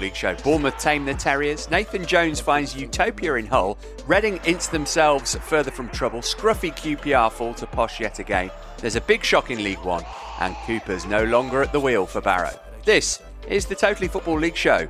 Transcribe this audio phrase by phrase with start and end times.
[0.00, 0.34] League show.
[0.36, 1.70] Bournemouth tame the Terriers.
[1.70, 3.78] Nathan Jones finds utopia in Hull.
[4.06, 6.20] Reading inch themselves further from trouble.
[6.20, 8.50] Scruffy QPR fall to posh yet again.
[8.78, 10.04] There's a big shock in League One,
[10.40, 12.58] and Cooper's no longer at the wheel for Barrow.
[12.84, 14.88] This is the Totally Football League show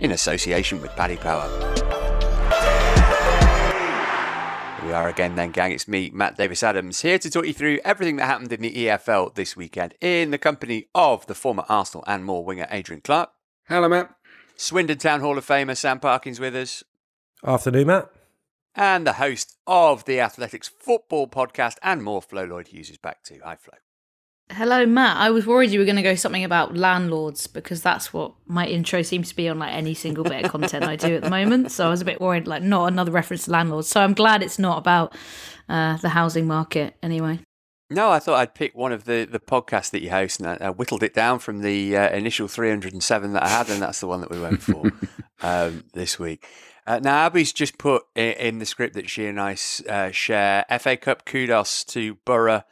[0.00, 1.48] in association with Paddy Power.
[4.84, 5.72] We are again, then, gang.
[5.72, 8.72] It's me, Matt Davis Adams, here to talk you through everything that happened in the
[8.86, 13.30] EFL this weekend in the company of the former Arsenal and more winger Adrian Clarke.
[13.68, 14.14] Hello, Matt.
[14.60, 16.82] Swindon Town Hall of Famer Sam Parkins with us,
[17.46, 18.10] Afternoon, Matt.
[18.74, 23.22] and the host of the Athletics Football Podcast and more, Flo Lloyd Hughes is back
[23.22, 23.38] too.
[23.44, 23.74] Hi, Flo.
[24.50, 25.18] Hello, Matt.
[25.18, 28.66] I was worried you were going to go something about landlords because that's what my
[28.66, 31.30] intro seems to be on like any single bit of content I do at the
[31.30, 31.70] moment.
[31.70, 33.86] So I was a bit worried, like not another reference to landlords.
[33.86, 35.14] So I'm glad it's not about
[35.68, 37.40] uh, the housing market anyway.
[37.90, 40.66] No, I thought I'd pick one of the, the podcasts that you host, and I,
[40.66, 44.06] I whittled it down from the uh, initial 307 that I had, and that's the
[44.06, 44.92] one that we went for
[45.42, 46.46] um, this week.
[46.86, 49.56] Uh, now, Abby's just put in, in the script that she and I
[49.88, 52.64] uh, share FA Cup kudos to Boro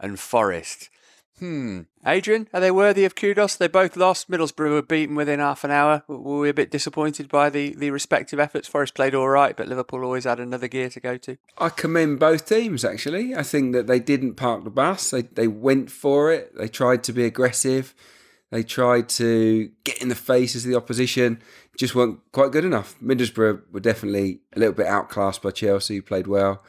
[0.00, 0.90] and Forest.
[1.38, 1.82] Hmm.
[2.06, 3.56] Adrian, are they worthy of kudos?
[3.56, 4.30] They both lost.
[4.30, 6.04] Middlesbrough were beaten within half an hour.
[6.06, 8.68] Were we a bit disappointed by the, the respective efforts?
[8.68, 11.36] Forest played all right, but Liverpool always had another gear to go to.
[11.58, 13.34] I commend both teams, actually.
[13.34, 15.10] I think that they didn't park the bus.
[15.10, 16.56] They, they went for it.
[16.56, 17.94] They tried to be aggressive.
[18.50, 21.42] They tried to get in the faces of the opposition.
[21.76, 22.94] Just weren't quite good enough.
[23.02, 26.62] Middlesbrough were definitely a little bit outclassed by Chelsea, who played well.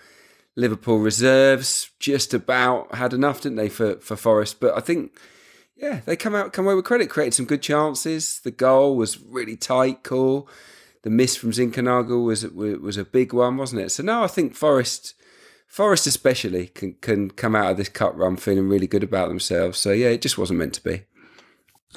[0.56, 4.60] Liverpool reserves just about had enough, didn't they, for, for Forest?
[4.60, 5.18] But I think,
[5.76, 7.10] yeah, they come out come away with credit.
[7.10, 8.40] Created some good chances.
[8.40, 10.48] The goal was really tight, cool.
[11.04, 13.90] The miss from Zinckernagel was was a big one, wasn't it?
[13.90, 15.14] So now I think Forest,
[15.68, 19.78] Forest especially, can can come out of this cup run feeling really good about themselves.
[19.78, 21.04] So yeah, it just wasn't meant to be.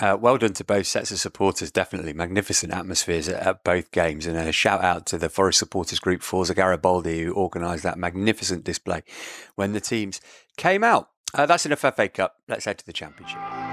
[0.01, 1.71] Uh, well done to both sets of supporters.
[1.71, 4.27] Definitely magnificent atmospheres at, at both games.
[4.27, 8.65] And a shout out to the Forest supporters group, Forza Garibaldi, who organised that magnificent
[8.65, 9.03] display
[9.57, 10.21] when the teams
[10.57, 11.11] came out.
[11.35, 12.37] Uh, that's enough FA Cup.
[12.49, 13.68] Let's head to the Championship.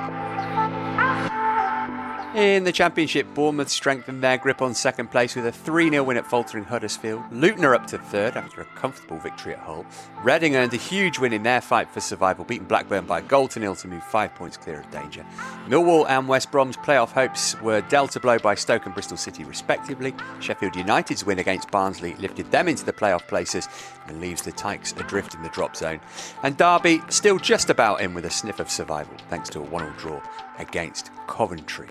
[2.36, 6.18] In the Championship, Bournemouth strengthened their grip on second place with a 3 0 win
[6.18, 7.24] at faltering Huddersfield.
[7.32, 9.86] Luton are up to third after a comfortable victory at Hull.
[10.22, 13.48] Reading earned a huge win in their fight for survival, beating Blackburn by a goal
[13.48, 15.26] to nil to move five points clear of danger.
[15.70, 19.46] Millwall and West Brom's playoff hopes were dealt a blow by Stoke and Bristol City,
[19.46, 20.14] respectively.
[20.42, 23.70] Sheffield United's win against Barnsley lifted them into the playoff places
[24.08, 26.02] and leaves the Tykes adrift in the drop zone.
[26.44, 29.84] And Derby still just about in with a sniff of survival, thanks to a 1
[29.86, 30.22] 0 draw
[30.60, 31.88] against Coventry.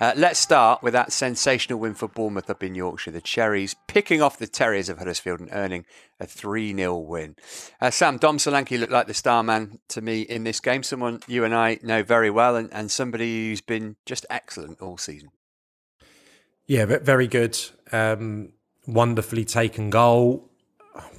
[0.00, 3.10] Uh, let's start with that sensational win for Bournemouth up in Yorkshire.
[3.10, 5.84] The Cherries picking off the Terriers of Huddersfield and earning
[6.18, 7.36] a 3 0 win.
[7.82, 11.20] Uh, Sam, Dom Solanke looked like the star man to me in this game, someone
[11.26, 15.30] you and I know very well, and, and somebody who's been just excellent all season.
[16.66, 17.58] Yeah, ve- very good.
[17.92, 18.54] Um,
[18.86, 20.48] wonderfully taken goal.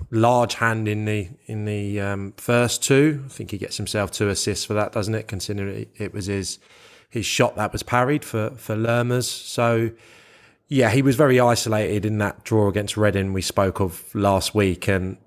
[0.09, 3.23] Large hand in the in the um, first two.
[3.25, 5.27] I think he gets himself two assists for that, doesn't it?
[5.27, 6.57] Considering it, it was his
[7.11, 9.29] his shot that was parried for for Lerma's.
[9.29, 9.91] So
[10.67, 14.87] yeah, he was very isolated in that draw against Reading we spoke of last week,
[14.87, 15.17] and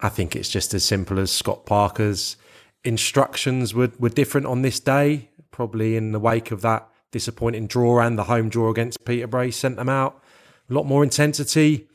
[0.00, 2.36] I think it's just as simple as Scott Parker's
[2.84, 8.00] instructions were, were different on this day, probably in the wake of that disappointing draw
[8.00, 10.22] and the home draw against Peterborough he sent them out.
[10.70, 11.88] a lot more intensity.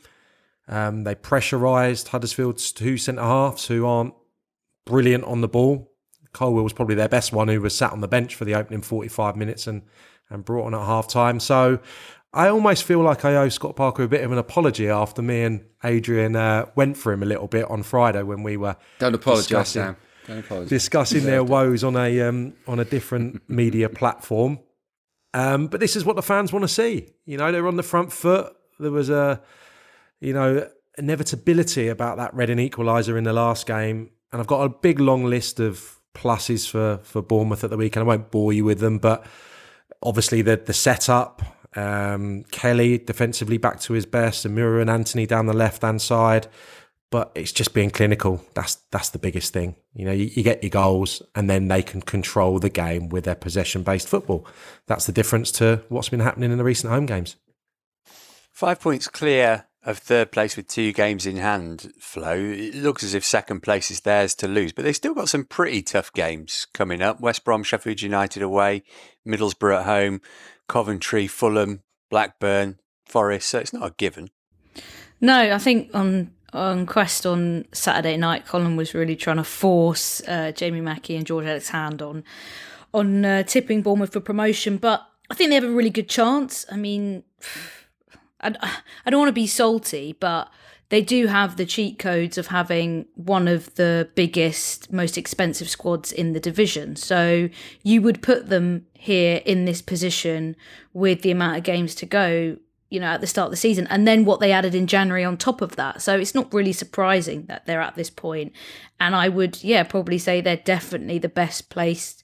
[0.68, 4.14] Um, they pressurised Huddersfield's two centre halves who aren't
[4.86, 5.87] brilliant on the ball.
[6.38, 8.84] Colwill was probably their best one, who was sat on the bench for the opening
[8.84, 9.82] 45 minutes and,
[10.30, 11.40] and brought on at half time.
[11.40, 11.80] So
[12.32, 15.42] I almost feel like I owe Scott Parker a bit of an apology after me
[15.42, 19.16] and Adrian uh, went for him a little bit on Friday when we were Don't
[19.16, 19.98] apologise, discussing, Sam.
[20.28, 20.70] Don't apologise.
[20.70, 24.60] discussing their woes on a um, on a different media platform.
[25.34, 27.14] Um, but this is what the fans want to see.
[27.26, 28.56] You know, they're on the front foot.
[28.80, 29.42] There was a,
[30.20, 30.70] you know,
[31.00, 35.26] inevitability about that Reading equaliser in the last game, and I've got a big long
[35.26, 38.04] list of pluses for for Bournemouth at the weekend.
[38.04, 39.26] I won't bore you with them, but
[40.02, 41.42] obviously the the setup.
[41.76, 46.48] Um, Kelly defensively back to his best, and and Anthony down the left hand side.
[47.10, 48.44] But it's just being clinical.
[48.54, 49.76] That's that's the biggest thing.
[49.94, 53.24] You know, you, you get your goals, and then they can control the game with
[53.24, 54.46] their possession based football.
[54.88, 57.38] That's the difference to what's been happening in the recent home games.
[58.52, 62.36] Five points clear of third place with two games in hand, Flo.
[62.36, 65.46] It looks as if second place is theirs to lose, but they've still got some
[65.46, 67.22] pretty tough games coming up.
[67.22, 68.84] West Brom, Sheffield United away,
[69.26, 70.22] Middlesbrough at home,
[70.68, 73.48] Coventry, Fulham, Blackburn, Forest.
[73.48, 74.30] So it's not a given.
[75.22, 80.22] No, I think on on Quest on Saturday night, Colin was really trying to force
[80.28, 82.26] uh, Jamie Mackie and George Ellis hand on
[82.94, 86.66] on uh, tipping Bournemouth for promotion, but I think they have a really good chance.
[86.72, 87.24] I mean,
[88.42, 90.50] I, don't want to be salty, but
[90.90, 96.12] they do have the cheat codes of having one of the biggest, most expensive squads
[96.12, 96.96] in the division.
[96.96, 97.50] So
[97.84, 100.56] you would put them here in this position
[100.94, 102.58] with the amount of games to go,
[102.90, 105.26] you know, at the start of the season, and then what they added in January
[105.26, 106.02] on top of that.
[106.02, 108.54] So it's not really surprising that they're at this point.
[109.00, 112.17] And I would, yeah, probably say they're definitely the best placed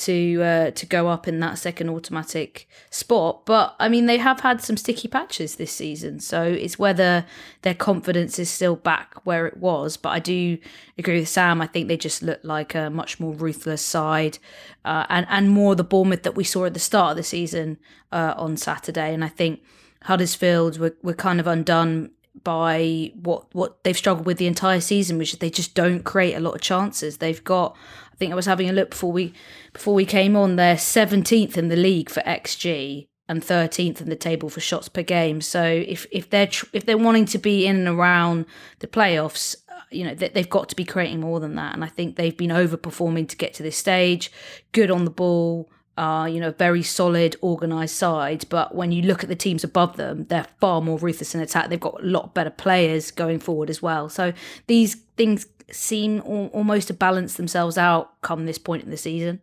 [0.00, 3.44] to uh, to go up in that second automatic spot.
[3.44, 7.26] But I mean, they have had some sticky patches this season, so it's whether
[7.62, 9.96] their confidence is still back where it was.
[9.96, 10.58] But I do
[10.98, 11.60] agree with Sam.
[11.60, 14.38] I think they just look like a much more ruthless side,
[14.84, 17.78] uh, and and more the Bournemouth that we saw at the start of the season
[18.10, 19.12] uh, on Saturday.
[19.12, 19.60] And I think
[20.02, 22.10] Huddersfield were were kind of undone
[22.44, 26.34] by what what they've struggled with the entire season, which is they just don't create
[26.34, 27.18] a lot of chances.
[27.18, 27.76] They've got,
[28.12, 29.34] I think I was having a look before we
[29.72, 30.56] before we came on.
[30.56, 35.02] They're seventeenth in the league for xG and thirteenth in the table for shots per
[35.02, 35.40] game.
[35.40, 38.46] So if if they're tr- if they're wanting to be in and around
[38.78, 41.74] the playoffs, uh, you know they, they've got to be creating more than that.
[41.74, 44.30] And I think they've been overperforming to get to this stage.
[44.72, 48.44] Good on the ball are, you know, very solid, organised side.
[48.48, 51.68] But when you look at the teams above them, they're far more ruthless in attack.
[51.68, 54.08] They've got a lot better players going forward as well.
[54.08, 54.32] So
[54.66, 59.40] these things seem al- almost to balance themselves out come this point in the season.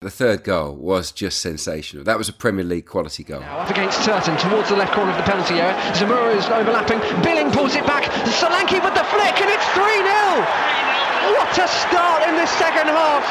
[0.00, 2.02] The third goal was just sensational.
[2.02, 3.38] That was a Premier League quality goal.
[3.38, 5.74] Now up against Turton towards the left corner of the penalty area.
[5.94, 6.98] Zemura is overlapping.
[7.22, 8.10] Billing pulls it back.
[8.26, 10.91] Solanke with the flick, and it's 3 0.
[11.32, 13.24] What a start in the second half.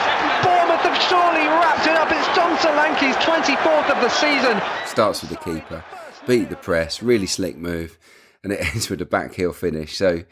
[0.44, 2.12] Bournemouth have surely wrapped it up.
[2.12, 4.62] It's John Solanke's 24th of the season.
[4.88, 5.84] Starts with the keeper,
[6.26, 8.00] beat the press, really slick move,
[8.44, 9.98] and it ends with a back heel finish.
[9.98, 10.24] So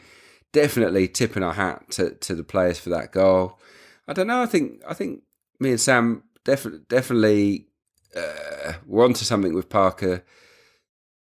[0.52, 3.58] definitely tipping our hat to, to the players for that goal.
[4.08, 4.42] I don't know.
[4.42, 5.22] I think I think
[5.60, 7.66] me and Sam definitely definitely
[8.16, 10.24] uh, were onto something with Parker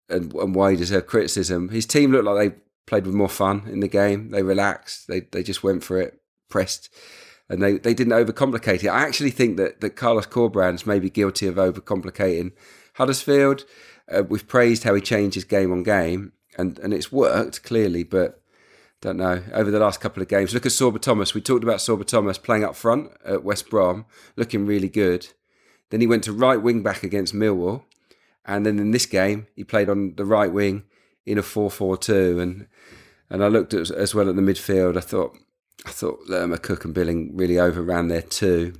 [0.08, 1.68] and, and why he deserved criticism.
[1.68, 4.30] His team looked like they played with more fun in the game.
[4.30, 5.06] They relaxed.
[5.06, 6.20] They they just went for it,
[6.54, 6.88] pressed,
[7.48, 8.88] and they, they didn't overcomplicate it.
[8.88, 12.52] I actually think that that Carlos Corberán's maybe guilty of overcomplicating
[12.94, 13.64] Huddersfield.
[14.08, 18.04] Uh, we've praised how he changed his game on game, and and it's worked clearly,
[18.04, 18.40] but.
[19.00, 19.42] Don't know.
[19.52, 21.34] Over the last couple of games, look at Sorba Thomas.
[21.34, 25.28] We talked about Sorba Thomas playing up front at West Brom, looking really good.
[25.90, 27.82] Then he went to right wing back against Millwall,
[28.46, 30.84] and then in this game he played on the right wing
[31.26, 32.66] in a 4-4-2 and
[33.30, 35.36] and I looked at as well at the midfield I thought
[35.86, 38.74] I thought Lerma Cook and Billing really overran there too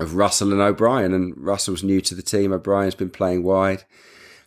[0.00, 2.52] of Russell and O'Brien and Russell's new to the team.
[2.52, 3.84] O'Brien's been playing wide.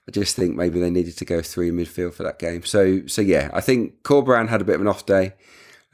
[0.08, 2.64] I just think maybe they needed to go three midfield for that game.
[2.64, 5.34] So so yeah I think Corberán had a bit of an off day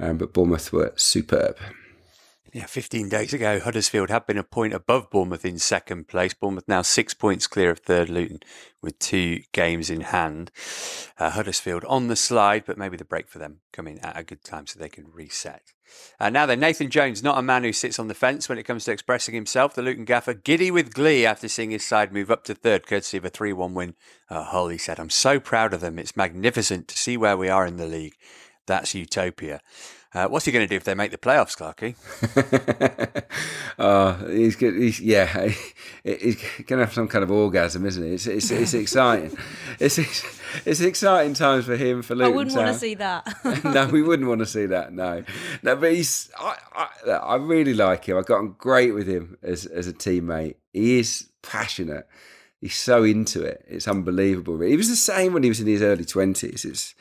[0.01, 1.57] um, but Bournemouth were superb.
[2.53, 6.33] Yeah, 15 days ago, Huddersfield had been a point above Bournemouth in second place.
[6.33, 8.41] Bournemouth now six points clear of third Luton
[8.81, 10.51] with two games in hand.
[11.17, 14.43] Uh, Huddersfield on the slide, but maybe the break for them coming at a good
[14.43, 15.73] time so they can reset.
[16.19, 18.63] Uh, now then, Nathan Jones, not a man who sits on the fence when it
[18.63, 19.73] comes to expressing himself.
[19.73, 23.17] The Luton gaffer, giddy with glee after seeing his side move up to third, courtesy
[23.17, 23.95] of a 3 1 win
[24.29, 24.69] at Hull.
[24.69, 25.99] He said, I'm so proud of them.
[25.99, 28.15] It's magnificent to see where we are in the league.
[28.67, 29.59] That's utopia.
[30.13, 31.95] Uh, what's he going to do if they make the playoffs, Clarky?
[33.79, 35.25] uh, he's, good, he's yeah,
[36.03, 38.13] he's going to have some kind of orgasm, isn't he?
[38.15, 39.37] It's it's, it's exciting.
[39.79, 43.25] It's, it's it's exciting times for him for I wouldn't want to see that.
[43.63, 44.91] no, we wouldn't want to see that.
[44.91, 45.23] No,
[45.63, 46.29] no, but he's.
[46.37, 46.57] I,
[47.07, 48.17] I, I really like him.
[48.17, 50.55] I got on great with him as as a teammate.
[50.73, 52.05] He is passionate.
[52.59, 53.65] He's so into it.
[53.67, 54.59] It's unbelievable.
[54.59, 56.65] He was the same when he was in his early twenties.
[56.65, 56.93] It's,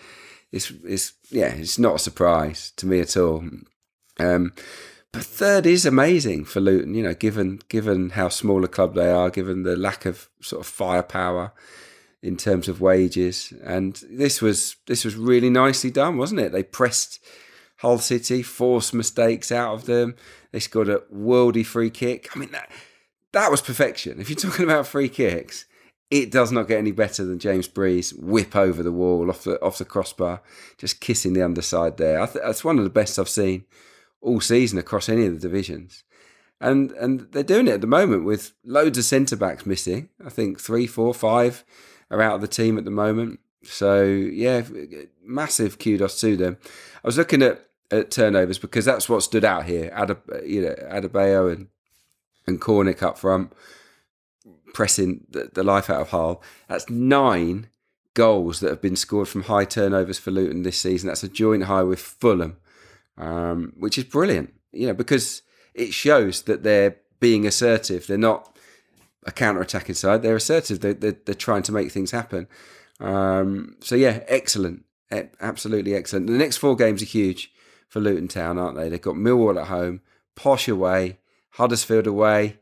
[0.52, 1.54] it's, it's yeah.
[1.54, 3.44] It's not a surprise to me at all.
[4.18, 4.52] Um,
[5.12, 6.94] but third is amazing for Luton.
[6.94, 10.60] You know, given given how small a club they are, given the lack of sort
[10.60, 11.52] of firepower
[12.22, 13.52] in terms of wages.
[13.64, 16.52] And this was this was really nicely done, wasn't it?
[16.52, 17.18] They pressed
[17.78, 20.14] Hull City, forced mistakes out of them.
[20.52, 22.28] They scored a worldy free kick.
[22.34, 22.70] I mean that
[23.32, 24.20] that was perfection.
[24.20, 25.64] If you're talking about free kicks,
[26.10, 29.60] it does not get any better than James Bree's whip over the wall off the
[29.62, 30.42] off the crossbar,
[30.76, 32.26] just kissing the underside there.
[32.26, 33.64] Th- that's one of the best I've seen
[34.20, 36.04] all season across any of the divisions.
[36.60, 40.08] And and they're doing it at the moment with loads of centre backs missing.
[40.24, 41.64] I think three, four, five
[42.10, 43.38] are out of the team at the moment.
[43.62, 44.62] So yeah,
[45.22, 46.58] massive kudos to them.
[47.04, 49.90] I was looking at, at turnovers because that's what stood out here.
[49.96, 51.68] Adeb, you know, Adebayo and
[52.46, 53.52] and Cornick up front,
[54.74, 56.42] pressing the, the life out of Hull.
[56.68, 57.68] That's nine
[58.14, 61.08] goals that have been scored from high turnovers for Luton this season.
[61.08, 62.56] That's a joint high with Fulham,
[63.16, 64.54] um, which is brilliant.
[64.72, 65.42] You know, because
[65.74, 68.06] it shows that they're being assertive.
[68.06, 68.56] They're not
[69.26, 70.22] a counter-attacking side.
[70.22, 70.80] They're assertive.
[70.80, 72.48] They're, they're, they're trying to make things happen.
[72.98, 74.84] Um, so yeah, excellent,
[75.40, 76.26] absolutely excellent.
[76.26, 77.52] The next four games are huge
[77.88, 78.88] for Luton Town, aren't they?
[78.88, 80.00] They've got Millwall at home,
[80.36, 81.18] Posh away,
[81.50, 82.58] Huddersfield away,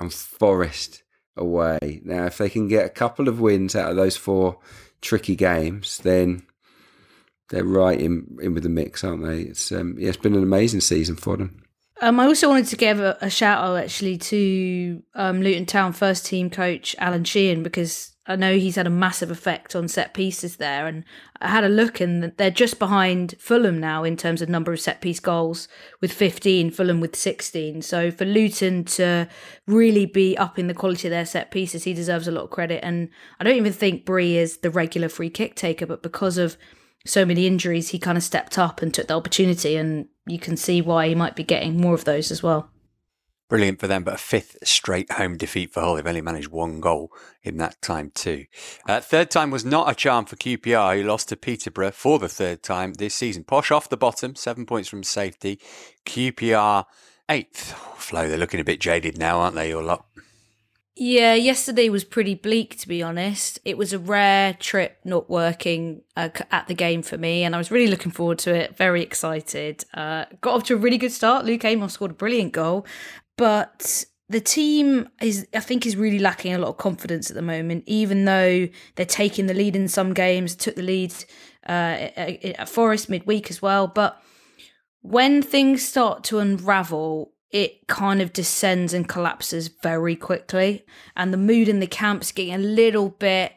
[0.00, 1.03] and Forest
[1.36, 2.00] away.
[2.04, 4.58] Now, if they can get a couple of wins out of those four
[5.00, 6.42] tricky games, then
[7.50, 9.42] they're right in, in with the mix, aren't they?
[9.42, 11.62] It's um, yeah, it's been an amazing season for them.
[12.00, 15.92] Um, I also wanted to give a, a shout out actually to um, Luton Town
[15.92, 20.14] first team coach Alan Sheehan because I know he's had a massive effect on set
[20.14, 20.86] pieces there.
[20.86, 21.04] And
[21.40, 24.80] I had a look and they're just behind Fulham now in terms of number of
[24.80, 25.68] set piece goals
[26.00, 27.82] with 15, Fulham with 16.
[27.82, 29.28] So for Luton to
[29.66, 32.50] really be up in the quality of their set pieces, he deserves a lot of
[32.50, 32.82] credit.
[32.82, 36.56] And I don't even think Bree is the regular free kick taker, but because of
[37.06, 40.56] so many injuries, he kind of stepped up and took the opportunity, and you can
[40.56, 42.70] see why he might be getting more of those as well.
[43.54, 45.94] Brilliant for them, but a fifth straight home defeat for Hull.
[45.94, 47.12] They've only managed one goal
[47.44, 48.46] in that time, too.
[48.88, 52.28] Uh, third time was not a charm for QPR, who lost to Peterborough for the
[52.28, 53.44] third time this season.
[53.44, 55.60] Posh off the bottom, seven points from safety.
[56.04, 56.86] QPR
[57.28, 57.74] eighth.
[57.76, 60.04] Oh, Flo, they're looking a bit jaded now, aren't they, your lot?
[60.96, 63.58] Yeah, yesterday was pretty bleak to be honest.
[63.64, 67.58] It was a rare trip not working uh, at the game for me, and I
[67.58, 68.76] was really looking forward to it.
[68.76, 69.84] Very excited.
[69.92, 71.44] Uh, got off to a really good start.
[71.44, 72.86] Luke Amos scored a brilliant goal,
[73.36, 77.42] but the team is, I think, is really lacking a lot of confidence at the
[77.42, 77.84] moment.
[77.86, 81.12] Even though they're taking the lead in some games, took the lead
[81.68, 84.20] uh, at at Forest midweek as well, but
[85.02, 90.84] when things start to unravel, it kind of descends and collapses very quickly.
[91.14, 93.52] And the mood in the camp's getting a little bit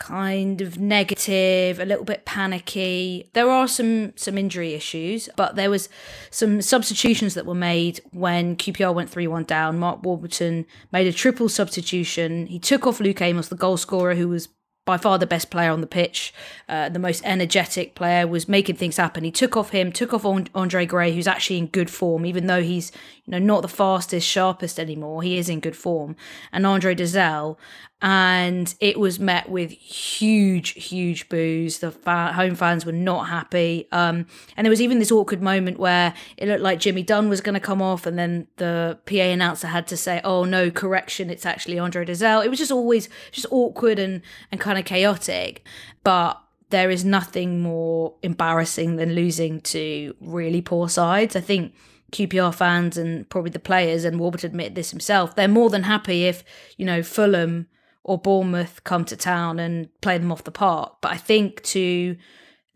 [0.00, 3.30] kind of negative, a little bit panicky.
[3.34, 5.88] There are some some injury issues, but there was
[6.30, 9.78] some substitutions that were made when QPR went 3-1 down.
[9.78, 12.46] Mark Warburton made a triple substitution.
[12.46, 14.48] He took off Luke Amos, the goal scorer who was
[14.86, 16.32] by far the best player on the pitch,
[16.68, 19.22] uh, the most energetic player, was making things happen.
[19.22, 22.62] He took off him, took off Andre Gray, who's actually in good form, even though
[22.62, 22.90] he's
[23.24, 25.22] you know not the fastest, sharpest anymore.
[25.22, 26.16] He is in good form,
[26.50, 27.56] and Andre Dozzell,
[28.02, 31.78] and it was met with huge, huge boos.
[31.78, 31.90] The
[32.34, 34.26] home fans were not happy, um,
[34.56, 37.54] and there was even this awkward moment where it looked like Jimmy Dunne was going
[37.54, 41.44] to come off, and then the PA announcer had to say, "Oh no, correction, it's
[41.44, 45.64] actually Andre Dozzell." It was just always just awkward and and kind of chaotic,
[46.02, 46.40] but
[46.70, 51.36] there is nothing more embarrassing than losing to really poor sides.
[51.36, 51.74] I think
[52.12, 56.24] QPR fans and probably the players, and Warburton admitted this himself, they're more than happy
[56.24, 56.44] if,
[56.76, 57.66] you know, Fulham
[58.02, 60.96] or Bournemouth come to town and play them off the park.
[61.00, 62.16] But I think to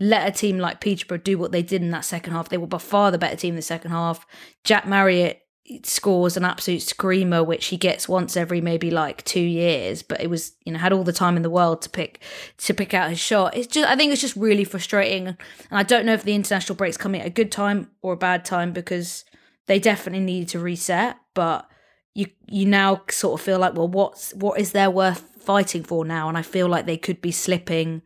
[0.01, 2.67] let a team like Peterborough do what they did in that second half, they were
[2.67, 4.27] by far the better team in the second half.
[4.65, 5.41] Jack Marriott
[5.83, 10.29] scores an absolute screamer, which he gets once every maybe like two years, but it
[10.29, 12.21] was, you know, had all the time in the world to pick
[12.59, 13.57] to pick out his shot.
[13.57, 15.29] It's just I think it's just really frustrating.
[15.29, 15.37] And
[15.71, 18.45] I don't know if the international break's coming at a good time or a bad
[18.45, 19.25] time because
[19.67, 21.67] they definitely need to reset, but
[22.15, 26.05] you you now sort of feel like, well, what's what is there worth fighting for
[26.05, 26.29] now?
[26.29, 28.03] And I feel like they could be slipping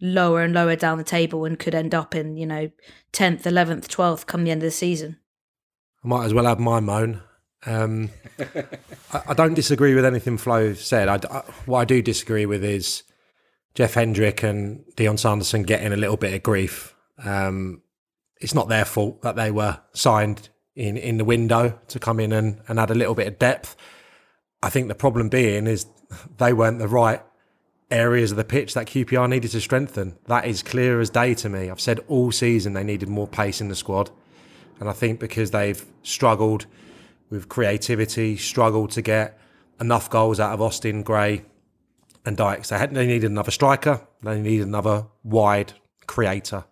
[0.00, 2.70] lower and lower down the table and could end up in, you know,
[3.12, 5.18] tenth, eleventh, twelfth come the end of the season.
[6.04, 7.20] I might as well have my moan.
[7.64, 8.10] Um,
[9.12, 11.08] I, I don't disagree with anything Flo said.
[11.08, 13.04] I, I- what I do disagree with is
[13.74, 16.94] Jeff Hendrick and Dion Sanderson getting a little bit of grief.
[17.24, 17.82] Um,
[18.40, 22.32] it's not their fault that they were signed in, in the window to come in
[22.32, 23.76] and, and add a little bit of depth.
[24.62, 25.86] I think the problem being is
[26.38, 27.22] they weren't the right
[27.90, 30.16] areas of the pitch that QPR needed to strengthen.
[30.26, 31.70] That is clear as day to me.
[31.70, 34.10] I've said all season they needed more pace in the squad.
[34.80, 36.66] And I think because they've struggled
[37.28, 39.38] with creativity, struggled to get
[39.80, 41.44] enough goals out of Austin, Gray,
[42.24, 42.70] and Dykes.
[42.70, 45.74] They, had, they needed another striker, they needed another wide
[46.06, 46.64] creator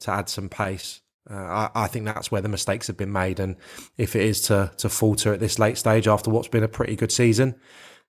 [0.00, 1.00] to add some pace.
[1.30, 3.38] Uh, I, I, think that's where the mistakes have been made.
[3.38, 3.56] And
[3.96, 6.96] if it is to, to falter at this late stage after what's been a pretty
[6.96, 7.54] good season,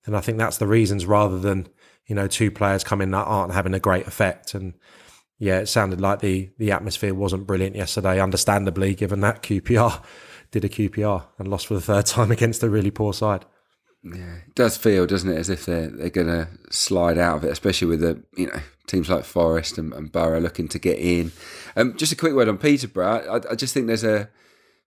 [0.06, 1.68] then I think that's the reasons rather than
[2.10, 4.56] you know, two players coming that aren't having a great effect.
[4.56, 4.74] And
[5.38, 10.04] yeah, it sounded like the the atmosphere wasn't brilliant yesterday, understandably, given that QPR
[10.52, 13.46] did a QPR and lost for the third time against a really poor side.
[14.04, 17.44] Yeah, it does feel, doesn't it, as if they're they're going to slide out of
[17.44, 20.98] it, especially with the you know teams like Forest and, and Boro looking to get
[21.00, 21.32] in.
[21.76, 23.42] Um, just a quick word on Peterborough.
[23.46, 24.30] I, I just think there's a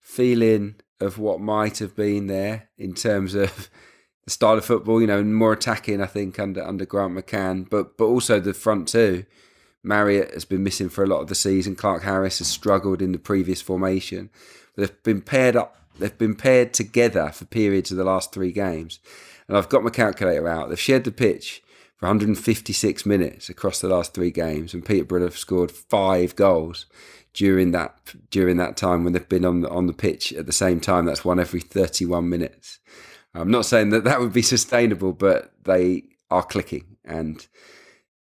[0.01, 3.69] feeling of what might have been there in terms of
[4.25, 7.99] the style of football, you know, more attacking, I think, under under Grant McCann, but
[7.99, 9.25] but also the front two.
[9.85, 11.75] Marriott has been missing for a lot of the season.
[11.75, 14.31] Clarke-Harris has struggled in the previous formation.
[14.77, 15.77] They've been paired up.
[15.99, 18.99] They've been paired together for periods of the last three games,
[19.49, 20.69] and I've got my calculator out.
[20.69, 21.63] They've shared the pitch
[21.97, 26.87] for 156 minutes across the last three games, and Peterborough have scored five goals
[27.35, 27.97] during that
[28.31, 31.07] during that time when they've been on the, on the pitch at the same time.
[31.07, 32.79] That's one every 31 minutes.
[33.35, 37.47] I'm not saying that that would be sustainable, but they are clicking and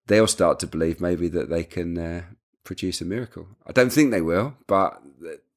[0.08, 2.22] they'll start to believe maybe that they can uh,
[2.64, 3.48] produce a miracle.
[3.66, 5.02] I don't think they will, but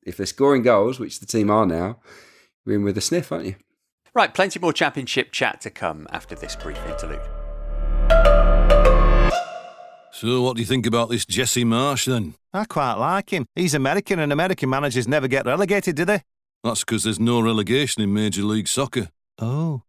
[0.05, 1.99] if they're scoring goals, which the team are now,
[2.65, 3.55] you're in with a sniff, aren't you?
[4.15, 7.21] Right, plenty more championship chat to come after this brief interlude.
[10.13, 12.35] So, what do you think about this Jesse Marsch then?
[12.53, 13.47] I quite like him.
[13.57, 16.23] He's American, and American managers never get relegated, do they?
[16.63, 19.09] That's because there's no relegation in Major League Soccer.
[19.39, 19.83] Oh.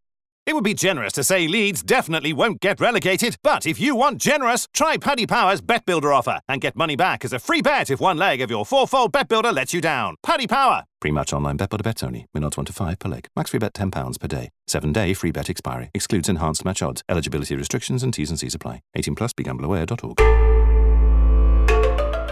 [0.45, 4.17] It would be generous to say Leeds definitely won't get relegated, but if you want
[4.19, 7.89] generous, try Paddy Power's Bet Builder offer and get money back as a free bet
[7.89, 10.17] if one leg of your fourfold Bet Builder lets you down.
[10.21, 10.83] Paddy Power.
[10.99, 12.25] Pre-match online Bet Builder bets only.
[12.33, 13.27] Min odds 1 to 5 per leg.
[13.37, 14.49] Max free bet £10 per day.
[14.69, 15.89] 7-day free bet expiry.
[15.93, 17.03] Excludes enhanced match odds.
[17.07, 18.81] Eligibility restrictions and T's and C's apply.
[18.95, 20.19] 18 plus begambleaware.org.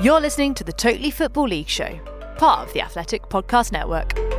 [0.03, 1.99] You're listening to the Totally Football League Show,
[2.37, 4.30] part of the Athletic Podcast Network.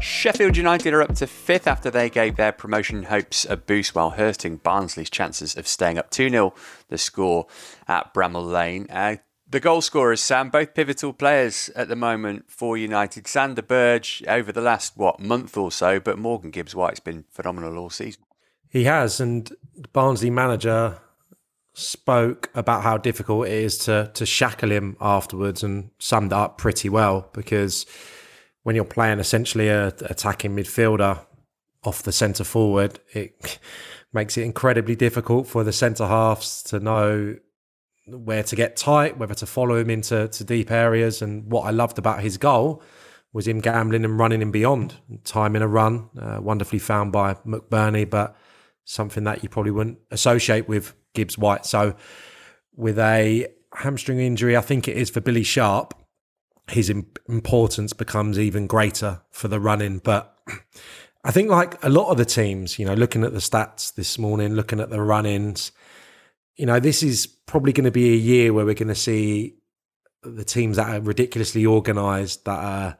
[0.00, 4.10] Sheffield United are up to fifth after they gave their promotion hopes a boost while
[4.10, 6.54] hurting Barnsley's chances of staying up 2 0,
[6.88, 7.46] the score
[7.88, 8.86] at Bramall Lane.
[8.90, 9.16] Uh,
[9.48, 13.26] the goal scorers, Sam, both pivotal players at the moment for United.
[13.26, 17.78] Sander Berge over the last, what, month or so, but Morgan Gibbs White's been phenomenal
[17.78, 18.24] all season.
[18.68, 19.52] He has, and
[19.92, 20.98] Barnsley manager
[21.74, 26.56] spoke about how difficult it is to to shackle him afterwards and summed it up
[26.56, 27.84] pretty well because
[28.64, 31.24] when you're playing essentially a attacking midfielder
[31.84, 33.58] off the centre forward, it
[34.12, 37.36] makes it incredibly difficult for the centre halves to know
[38.06, 41.22] where to get tight, whether to follow him into to deep areas.
[41.22, 42.82] And what I loved about his goal
[43.32, 47.34] was him gambling and running and beyond, time in a run, uh, wonderfully found by
[47.46, 48.36] McBurnie, but
[48.84, 51.66] something that you probably wouldn't associate with Gibbs White.
[51.66, 51.96] So
[52.76, 55.94] with a hamstring injury, I think it is for Billy Sharp
[56.68, 59.98] his importance becomes even greater for the running.
[59.98, 60.36] But
[61.24, 64.18] I think, like a lot of the teams, you know, looking at the stats this
[64.18, 65.72] morning, looking at the run ins,
[66.56, 69.56] you know, this is probably going to be a year where we're going to see
[70.22, 72.96] the teams that are ridiculously organised, that are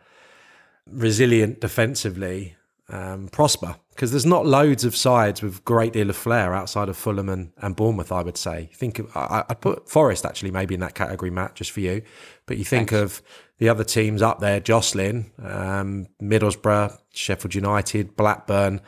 [0.86, 2.56] resilient defensively,
[2.88, 6.96] um, prosper because there's not loads of sides with great deal of flair outside of
[6.96, 8.10] Fulham and, and Bournemouth.
[8.10, 8.70] I would say.
[8.74, 12.02] Think of, I, would put Forest actually maybe in that category, Matt, just for you.
[12.46, 13.18] But you think Thanks.
[13.18, 13.22] of
[13.58, 18.80] the other teams up there, Jocelyn, um, Middlesbrough, Sheffield United, Blackburn.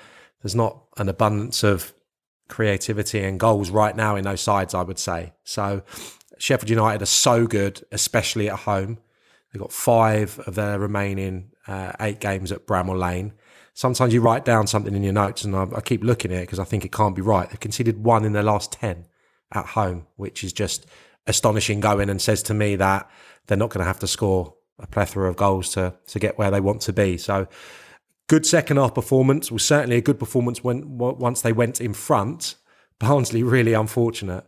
[0.42, 1.95] There's not an abundance of
[2.49, 4.75] creativity and goals right now in those sides.
[4.75, 5.83] I would say so.
[6.38, 8.99] Sheffield United are so good, especially at home.
[9.53, 13.33] They've got five of their remaining uh, eight games at Bramall Lane
[13.77, 16.47] sometimes you write down something in your notes, and I, I keep looking at it
[16.47, 17.49] because I think it can't be right.
[17.49, 19.05] They've conceded one in their last 10
[19.53, 20.87] at home, which is just
[21.27, 23.09] astonishing going and says to me that
[23.47, 26.51] they're not going to have to score a plethora of goals to, to get where
[26.51, 27.17] they want to be.
[27.19, 27.47] So,
[28.29, 32.57] good second half performance was certainly a good performance when once they went in front.
[32.99, 34.47] Barnsley really unfortunate.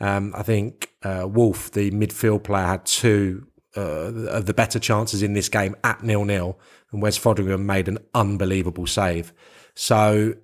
[0.00, 5.32] Um, I think uh, Wolfe, the midfield player, had two uh, the better chances in
[5.32, 6.58] this game at nil nil,
[6.92, 9.32] and Wes Foderingham made an unbelievable save.
[9.74, 10.34] So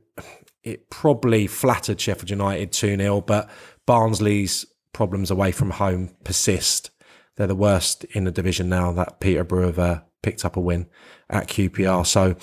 [0.62, 3.50] it probably flattered Sheffield United 2 0, but
[3.86, 6.90] Barnsley's problems away from home persist.
[7.36, 10.88] They're the worst in the division now that Peterborough have uh, picked up a win
[11.28, 12.06] at QPR.
[12.06, 12.34] So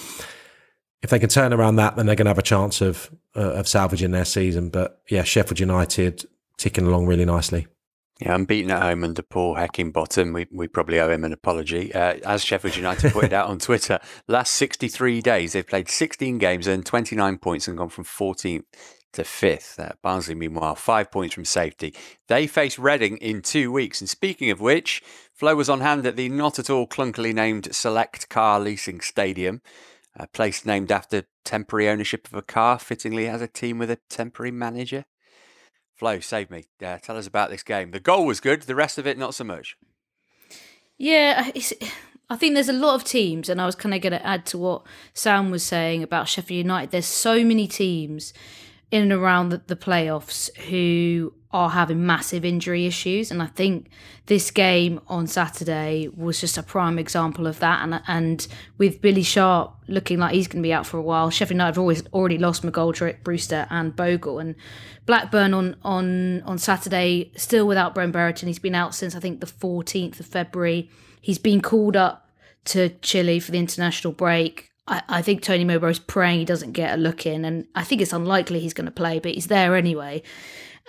[1.01, 3.53] if they can turn around that, then they're going to have a chance of uh,
[3.53, 4.69] of salvaging their season.
[4.69, 6.25] But yeah, Sheffield United
[6.57, 7.67] ticking along really nicely.
[8.23, 10.33] Yeah, unbeaten at home under Paul Heckingbottom.
[10.33, 11.93] We, we probably owe him an apology.
[11.93, 16.65] Uh, as Sheffield United pointed out on Twitter, last 63 days, they've played 16 games,
[16.65, 18.63] earned 29 points, and gone from 14th
[19.11, 19.77] to 5th.
[19.77, 21.93] Uh, Barnsley, meanwhile, five points from safety.
[22.29, 23.99] They face Reading in two weeks.
[23.99, 27.75] And speaking of which, Flo was on hand at the not at all clunkily named
[27.75, 29.61] Select Car Leasing Stadium,
[30.15, 33.99] a place named after temporary ownership of a car, fittingly has a team with a
[34.09, 35.03] temporary manager.
[36.03, 36.65] Flo, save me.
[36.85, 37.91] Uh, tell us about this game.
[37.91, 39.77] The goal was good, the rest of it, not so much.
[40.97, 41.49] Yeah,
[42.29, 44.45] I think there's a lot of teams, and I was kind of going to add
[44.47, 44.81] to what
[45.13, 46.91] Sam was saying about Sheffield United.
[46.91, 48.33] There's so many teams
[48.91, 53.87] in and around the, the playoffs who are having massive injury issues, and I think
[54.25, 57.83] this game on Saturday was just a prime example of that.
[57.83, 58.47] And and
[58.79, 61.75] with Billy Sharp looking like he's going to be out for a while, Sheffield United
[61.75, 64.55] have always already lost McGoldrick, Brewster, and Bogle, and
[65.05, 68.47] Blackburn on on on Saturday still without Brent Brereton.
[68.47, 70.89] He's been out since I think the 14th of February.
[71.21, 72.27] He's been called up
[72.65, 74.71] to Chile for the international break.
[74.87, 77.83] I, I think Tony Mowbray is praying he doesn't get a look in, and I
[77.83, 80.23] think it's unlikely he's going to play, but he's there anyway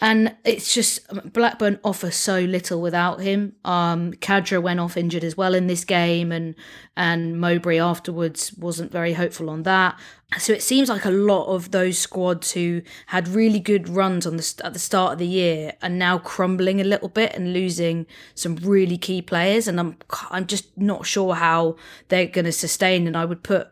[0.01, 3.55] and it's just Blackburn offer so little without him.
[3.65, 6.57] Um, Khadra went off injured as well in this game, and
[6.97, 9.99] and Mowbray afterwards wasn't very hopeful on that.
[10.39, 14.37] So it seems like a lot of those squads who had really good runs on
[14.37, 18.07] the at the start of the year are now crumbling a little bit and losing
[18.35, 19.97] some really key players, and I'm
[20.31, 21.77] I'm just not sure how
[22.09, 23.07] they're going to sustain.
[23.07, 23.69] And I would put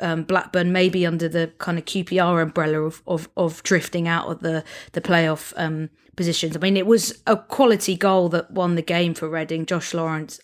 [0.00, 4.40] um, Blackburn maybe under the kind of QPR umbrella of, of, of drifting out of
[4.40, 6.56] the the playoff um, positions.
[6.56, 9.64] I mean, it was a quality goal that won the game for Reading.
[9.64, 10.38] Josh Laurent,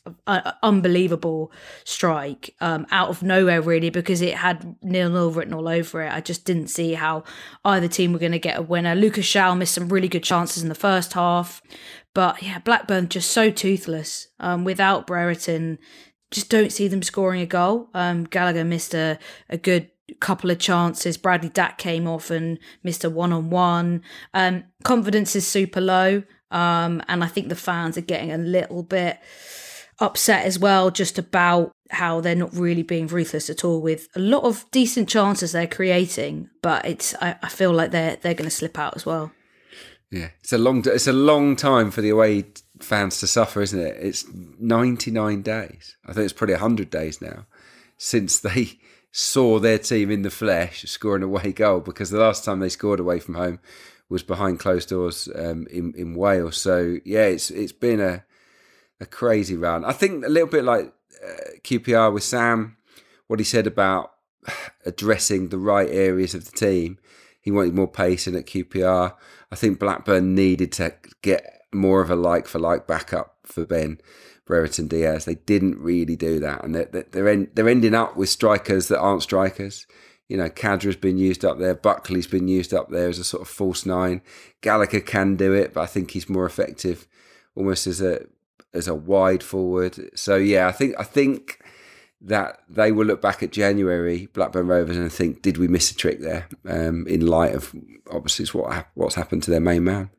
[0.62, 1.52] unbelievable
[1.84, 6.12] strike um, out of nowhere, really, because it had nil nil written all over it.
[6.12, 7.24] I just didn't see how
[7.64, 8.94] either team were going to get a winner.
[8.94, 11.60] Lucas João missed some really good chances in the first half.
[12.14, 14.28] But yeah, Blackburn just so toothless.
[14.38, 15.78] Um, without Brereton,
[16.34, 17.88] just don't see them scoring a goal.
[17.94, 19.18] Um, Gallagher missed a,
[19.48, 19.88] a good
[20.20, 21.16] couple of chances.
[21.16, 24.02] Bradley Dack came off and missed a one on one.
[24.82, 26.24] Confidence is super low.
[26.50, 29.18] Um, and I think the fans are getting a little bit
[30.00, 34.18] upset as well, just about how they're not really being ruthless at all with a
[34.18, 36.50] lot of decent chances they're creating.
[36.62, 39.32] But it's I, I feel like they're they're going to slip out as well.
[40.10, 42.44] Yeah, it's a long it's a long time for the away
[42.84, 43.96] fans to suffer, isn't it?
[43.98, 45.96] It's 99 days.
[46.06, 47.46] I think it's probably 100 days now
[47.96, 48.78] since they
[49.12, 52.68] saw their team in the flesh score an away goal because the last time they
[52.68, 53.60] scored away from home
[54.08, 56.56] was behind closed doors um, in in Wales.
[56.56, 58.24] So yeah, it's it's been a
[59.00, 59.84] a crazy run.
[59.84, 60.92] I think a little bit like
[61.24, 62.76] uh, QPR with Sam,
[63.26, 64.12] what he said about
[64.86, 66.98] addressing the right areas of the team.
[67.40, 69.14] He wanted more pace in at QPR.
[69.52, 74.00] I think Blackburn needed to get more of a like for like backup for Ben
[74.46, 75.24] Brereton Diaz.
[75.24, 79.00] They didn't really do that, and they're they're, en- they're ending up with strikers that
[79.00, 79.86] aren't strikers.
[80.28, 81.74] You know, Khadra's been used up there.
[81.74, 84.22] Buckley's been used up there as a sort of false nine.
[84.62, 87.06] Gallagher can do it, but I think he's more effective,
[87.54, 88.26] almost as a
[88.72, 90.10] as a wide forward.
[90.18, 91.60] So yeah, I think I think
[92.20, 95.94] that they will look back at January Blackburn Rovers and think, did we miss a
[95.94, 96.48] trick there?
[96.66, 97.74] Um, in light of
[98.10, 100.10] obviously what what's happened to their main man.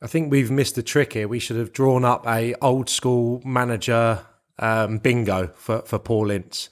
[0.00, 1.26] I think we've missed a trick here.
[1.26, 4.24] We should have drawn up a old school manager
[4.58, 6.68] um, bingo for, for Paul Ince.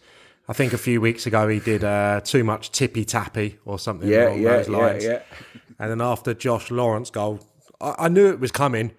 [0.49, 4.09] I think a few weeks ago he did uh, too much tippy tappy or something
[4.09, 5.05] yeah, along yeah, those lines.
[5.05, 5.61] Yeah, yeah.
[5.79, 7.41] And then after Josh Laurent goal,
[7.81, 8.93] I, I knew it was coming.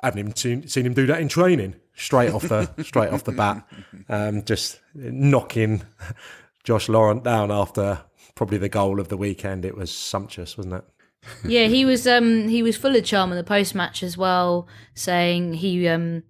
[0.00, 1.76] I hadn't even seen, seen him do that in training.
[1.94, 3.66] Straight off the straight off the bat,
[4.10, 5.82] um, just knocking
[6.64, 8.00] Josh Laurent down after
[8.34, 9.64] probably the goal of the weekend.
[9.64, 10.84] It was sumptuous, wasn't it?
[11.44, 14.66] Yeah, he was um he was full of charm in the post match as well,
[14.94, 16.22] saying he um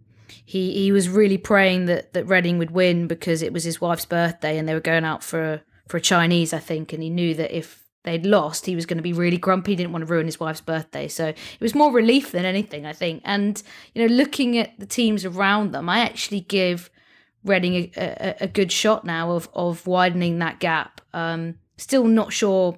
[0.44, 4.06] he he was really praying that that Reading would win because it was his wife's
[4.06, 7.34] birthday and they were going out for for a Chinese, I think, and he knew
[7.34, 9.72] that if they'd lost, he was going to be really grumpy.
[9.72, 12.86] He didn't want to ruin his wife's birthday, so it was more relief than anything,
[12.86, 13.22] I think.
[13.24, 13.62] And
[13.94, 16.90] you know, looking at the teams around them, I actually give
[17.44, 21.00] Reading a, a, a good shot now of of widening that gap.
[21.12, 22.76] Um, still not sure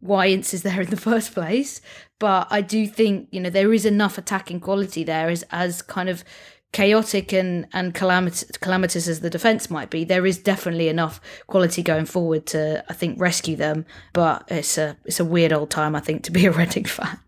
[0.00, 1.80] why Ince is there in the first place.
[2.18, 6.08] But I do think, you know, there is enough attacking quality there as, as kind
[6.08, 6.24] of
[6.72, 11.82] chaotic and and calamitous, calamitous as the defense might be, there is definitely enough quality
[11.82, 13.86] going forward to I think rescue them.
[14.12, 17.18] But it's a it's a weird old time I think to be a Reading fan.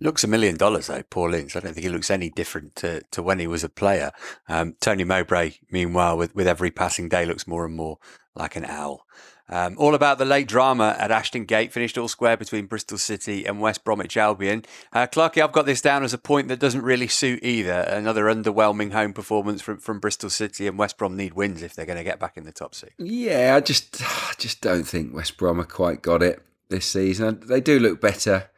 [0.00, 1.54] Looks a million dollars though, Paul Ince.
[1.54, 4.10] I don't think he looks any different to, to when he was a player.
[4.48, 7.98] Um, Tony Mowbray, meanwhile, with, with every passing day, looks more and more
[8.34, 9.04] like an owl.
[9.50, 13.44] Um, all about the late drama at Ashton Gate, finished all square between Bristol City
[13.44, 14.64] and West Bromwich Albion.
[14.92, 17.72] Uh, I've got this down as a point that doesn't really suit either.
[17.72, 21.84] Another underwhelming home performance from, from Bristol City and West Brom need wins if they're
[21.84, 22.92] going to get back in the top six.
[22.98, 27.42] Yeah, I just, I just don't think West Brom have quite got it this season.
[27.44, 28.50] They do look better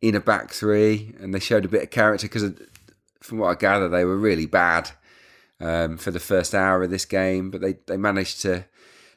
[0.00, 2.52] in a back three, and they showed a bit of character because,
[3.20, 4.92] from what I gather, they were really bad
[5.60, 8.66] um, for the first hour of this game, but they, they managed to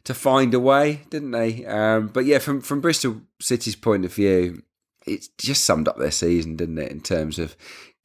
[0.03, 1.65] to find a way, didn't they?
[1.65, 4.63] Um, but yeah, from from Bristol City's point of view,
[5.05, 6.91] it just summed up their season, didn't it?
[6.91, 7.55] In terms of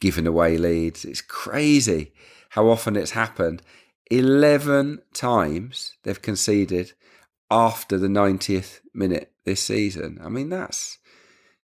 [0.01, 2.13] giving away leads, it's crazy
[2.51, 3.63] how often it's happened.
[4.11, 6.93] Eleven times they've conceded
[7.51, 10.19] after the 90th minute this season.
[10.23, 10.99] I mean, that's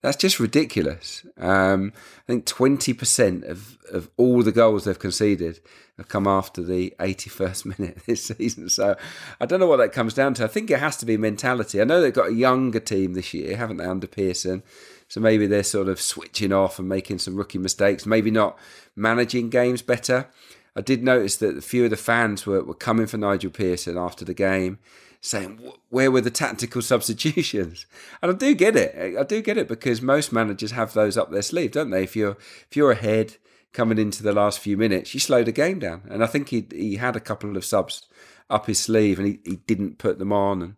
[0.00, 1.26] that's just ridiculous.
[1.38, 5.61] Um, I think 20% of, of all the goals they've conceded
[5.96, 8.68] have come after the 81st minute this season.
[8.68, 8.96] So
[9.40, 10.44] I don't know what that comes down to.
[10.44, 11.80] I think it has to be mentality.
[11.80, 14.62] I know they've got a younger team this year, haven't they, under Pearson?
[15.08, 18.58] So maybe they're sort of switching off and making some rookie mistakes, maybe not
[18.94, 20.28] managing games better.
[20.76, 23.98] I did notice that a few of the fans were, were coming for Nigel Pearson
[23.98, 24.78] after the game
[25.20, 27.87] saying where were the tactical substitutions?
[28.22, 29.16] And i do get it.
[29.18, 32.02] I do get it because most managers have those up their sleeve don't they?
[32.04, 32.37] If you're
[32.70, 33.37] if you're ahead
[33.72, 36.02] coming into the last few minutes you slow the game down.
[36.11, 38.07] And i think he he had a couple of subs
[38.50, 40.62] up his sleeve and he, he didn't put them on.
[40.62, 40.76] And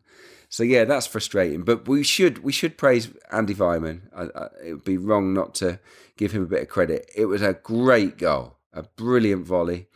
[0.49, 1.63] so yeah that's frustrating.
[1.63, 4.03] But we should we should praise andy Weimann.
[4.15, 5.81] I, I, it would be wrong not to
[6.17, 7.11] give him a bit of credit.
[7.15, 9.87] It was a great goal a brilliant volley.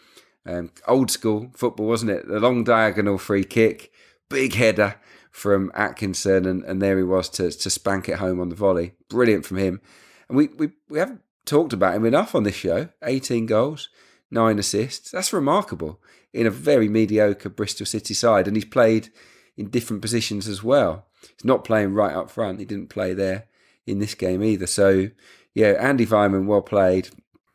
[0.46, 2.28] Um, old school football wasn't it?
[2.28, 3.90] The long diagonal free kick
[4.34, 4.96] big header
[5.30, 8.94] from Atkinson, and, and there he was to, to spank it home on the volley.
[9.08, 9.80] Brilliant from him.
[10.28, 13.88] And we, we, we haven't talked about him enough on this show 18 goals,
[14.32, 15.12] nine assists.
[15.12, 16.00] That's remarkable
[16.32, 18.48] in a very mediocre Bristol City side.
[18.48, 19.10] And he's played
[19.56, 21.06] in different positions as well.
[21.20, 23.46] He's not playing right up front, he didn't play there
[23.86, 24.66] in this game either.
[24.66, 25.10] So,
[25.54, 27.10] yeah, Andy Weimann, well played.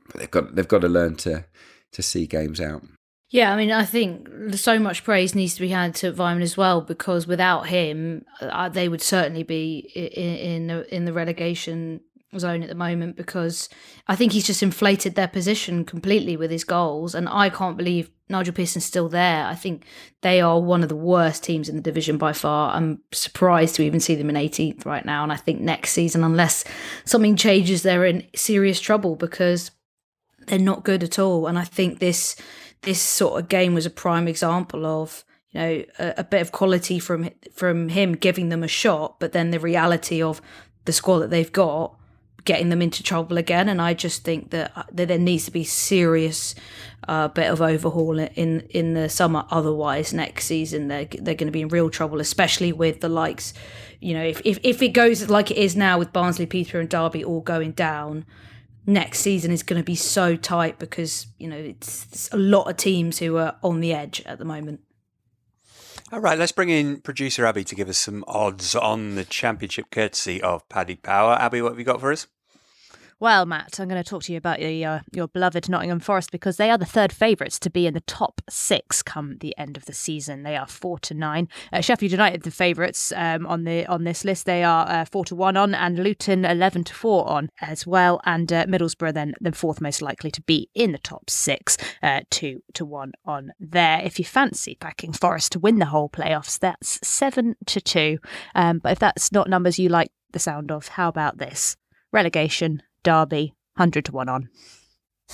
[0.07, 1.43] But they've got, they've got to learn to,
[1.91, 2.83] to see games out.
[3.31, 6.57] Yeah, I mean, I think so much praise needs to be had to Weimann as
[6.57, 12.01] well because without him, uh, they would certainly be in in the, in the relegation
[12.37, 13.69] zone at the moment because
[14.07, 18.09] I think he's just inflated their position completely with his goals, and I can't believe
[18.29, 19.45] Nigel Pearson's still there.
[19.45, 19.85] I think
[20.21, 22.73] they are one of the worst teams in the division by far.
[22.75, 26.23] I'm surprised to even see them in 18th right now, and I think next season,
[26.23, 26.63] unless
[27.05, 29.69] something changes, they're in serious trouble because
[30.47, 31.45] they're not good at all.
[31.45, 32.35] And I think this
[32.81, 36.51] this sort of game was a prime example of you know a, a, bit of
[36.51, 40.41] quality from from him giving them a shot, but then the reality of
[40.85, 41.95] the squad that they've got
[42.45, 43.69] getting them into trouble again.
[43.69, 46.55] And I just think that, uh, that there needs to be serious
[47.07, 49.45] uh, bit of overhaul in in the summer.
[49.51, 53.53] Otherwise, next season they're they're going to be in real trouble, especially with the likes.
[53.99, 56.89] You know, if, if if it goes like it is now with Barnsley, Peter, and
[56.89, 58.25] Derby all going down
[58.89, 62.69] next season is going to be so tight because you know it's, it's, a lot
[62.69, 64.81] of teams who are on the edge at the moment.
[66.11, 69.91] All right, let's bring in producer Abby to give us some odds on the championship,
[69.91, 71.33] courtesy of Paddy Power.
[71.33, 72.25] Abby, what have you got for us?
[73.21, 76.31] Well, Matt, I'm going to talk to you about your, uh, your beloved Nottingham Forest
[76.31, 79.75] because they are the third favourites to be in the top six come the end
[79.75, 80.43] of the season.
[80.43, 81.49] They are four to nine.
[81.73, 85.25] Uh, Sheffield United, the favourites um, on the on this list, they are uh, four
[85.25, 88.21] to one on, and Luton eleven to four on as well.
[88.23, 92.21] And uh, Middlesbrough then the fourth most likely to be in the top six, uh,
[92.29, 93.99] two to one on there.
[94.01, 98.19] If you fancy backing Forest to win the whole playoffs, that's seven to two.
[98.55, 101.75] Um, but if that's not numbers you like the sound of, how about this?
[102.13, 104.49] Relegation Derby, 100 to 1 on.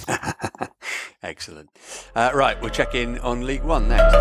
[1.23, 1.69] Excellent.
[2.15, 4.13] Uh, right, we'll check in on League One next.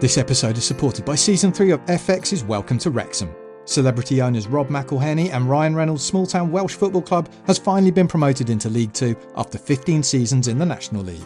[0.00, 3.34] This episode is supported by Season 3 of FX's Welcome to Wrexham.
[3.64, 8.08] Celebrity owners Rob McElhenney and Ryan Reynolds' small town Welsh football club has finally been
[8.08, 11.24] promoted into League Two after 15 seasons in the National League.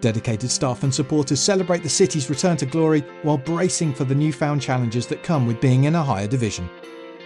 [0.00, 4.62] Dedicated staff and supporters celebrate the city's return to glory while bracing for the newfound
[4.62, 6.70] challenges that come with being in a higher division.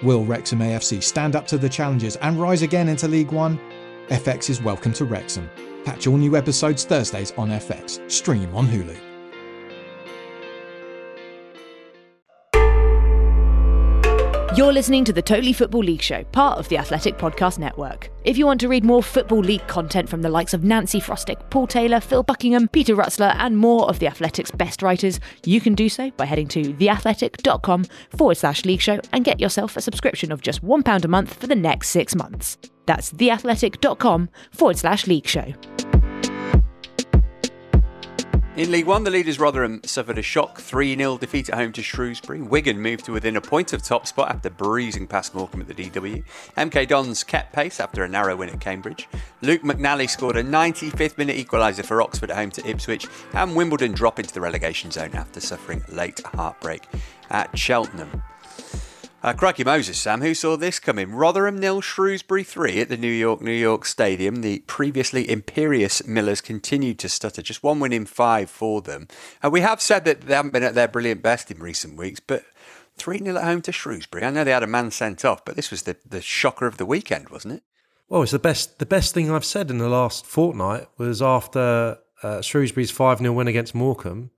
[0.03, 3.61] Will Wrexham AFC stand up to the challenges and rise again into League One?
[4.09, 5.49] FX is welcome to Wrexham.
[5.85, 8.11] Catch all new episodes Thursdays on FX.
[8.11, 9.12] Stream on Hulu.
[14.55, 18.11] You're listening to the Totally Football League Show, part of the Athletic Podcast Network.
[18.25, 21.49] If you want to read more Football League content from the likes of Nancy Frostick,
[21.49, 25.75] Paul Taylor, Phil Buckingham, Peter Rutzler, and more of the Athletic's best writers, you can
[25.75, 30.31] do so by heading to theathletic.com forward slash league show and get yourself a subscription
[30.31, 32.59] of just £1 a month for the next six months.
[32.85, 35.55] That's theathletic.com forward slash league show.
[38.55, 41.83] In League One, the leaders Rotherham suffered a shock 3 0 defeat at home to
[41.83, 42.43] Shrewsbury.
[42.43, 45.75] Wigan moved to within a point of top spot after breezing past Morecambe at the
[45.75, 46.23] DW.
[46.59, 49.09] MK Dons kept pace after a narrow win at Cambridge.
[49.41, 53.07] Luke McNally scored a 95th minute equaliser for Oxford at home to Ipswich.
[53.33, 56.87] And Wimbledon drop into the relegation zone after suffering late heartbreak
[57.31, 58.23] at Cheltenham.
[59.23, 61.15] Uh, crikey Moses, Sam, who saw this coming?
[61.15, 64.41] Rotherham nil, Shrewsbury 3 at the New York, New York Stadium.
[64.41, 69.07] The previously imperious Millers continued to stutter, just one win in five for them.
[69.41, 71.97] And uh, we have said that they haven't been at their brilliant best in recent
[71.97, 72.45] weeks, but
[72.97, 74.25] 3 0 at home to Shrewsbury.
[74.25, 76.79] I know they had a man sent off, but this was the, the shocker of
[76.79, 77.63] the weekend, wasn't it?
[78.09, 81.99] Well, it's the best the best thing I've said in the last fortnight was after
[82.25, 84.33] uh, Shrewsbury's 5 0 win against Morecambe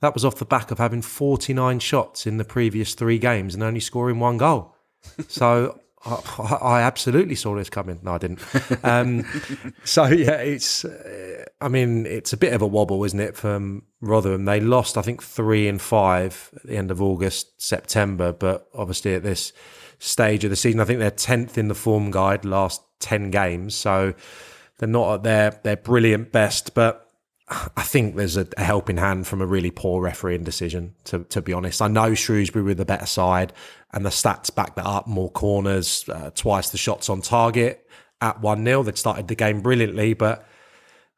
[0.00, 3.62] that was off the back of having 49 shots in the previous three games and
[3.62, 4.74] only scoring one goal.
[5.28, 8.00] So I, I, absolutely saw this coming.
[8.02, 8.40] No, I didn't.
[8.82, 9.24] Um,
[9.84, 10.84] so yeah, it's.
[10.84, 14.44] Uh, I mean, it's a bit of a wobble, isn't it, from Rotherham?
[14.44, 18.32] They lost, I think, three and five at the end of August, September.
[18.32, 19.52] But obviously, at this
[19.98, 23.74] stage of the season, I think they're tenth in the form guide, last ten games.
[23.74, 24.14] So
[24.78, 27.03] they're not at their their brilliant best, but
[27.48, 31.52] I think there's a, helping hand from a really poor refereeing decision, to, to be
[31.52, 31.82] honest.
[31.82, 33.52] I know Shrewsbury were the better side,
[33.92, 37.86] and the stats back that up more corners, uh, twice the shots on target
[38.20, 38.82] at 1 0.
[38.84, 40.46] They'd started the game brilliantly, but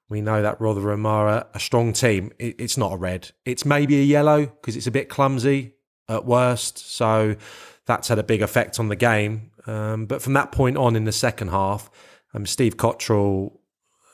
[0.08, 2.32] we know that Rotherham are a, a strong team.
[2.38, 3.30] It, it's not a red.
[3.44, 5.74] It's maybe a yellow because it's a bit clumsy
[6.08, 6.78] at worst.
[6.78, 7.36] So
[7.86, 9.52] that's had a big effect on the game.
[9.66, 11.90] Um, but from that point on in the second half,
[12.34, 13.58] um, Steve Cotterill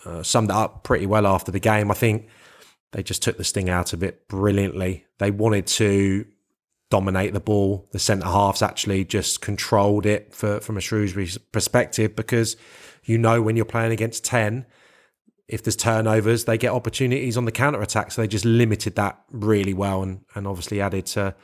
[0.04, 1.90] uh, summed it up pretty well after the game.
[1.90, 2.28] I think
[2.92, 5.06] they just took the sting out of it brilliantly.
[5.18, 6.26] They wanted to
[6.90, 7.88] dominate the ball.
[7.92, 12.56] The centre halves actually just controlled it for, from a Shrewsbury perspective because
[13.04, 14.66] you know when you're playing against 10,
[15.48, 18.12] if there's turnovers, they get opportunities on the counter attack.
[18.12, 21.34] So they just limited that really well and, and obviously added to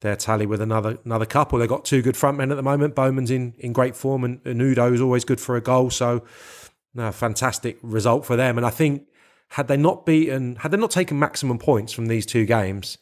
[0.00, 1.58] their tally with another another couple.
[1.58, 2.94] They've got two good front men at the moment.
[2.94, 5.90] Bowman's in, in great form and, and Udoh is always good for a goal.
[5.90, 6.24] So
[6.96, 8.56] no, fantastic result for them.
[8.56, 9.06] And I think
[9.50, 12.98] had they not beaten, had they not taken maximum points from these two games,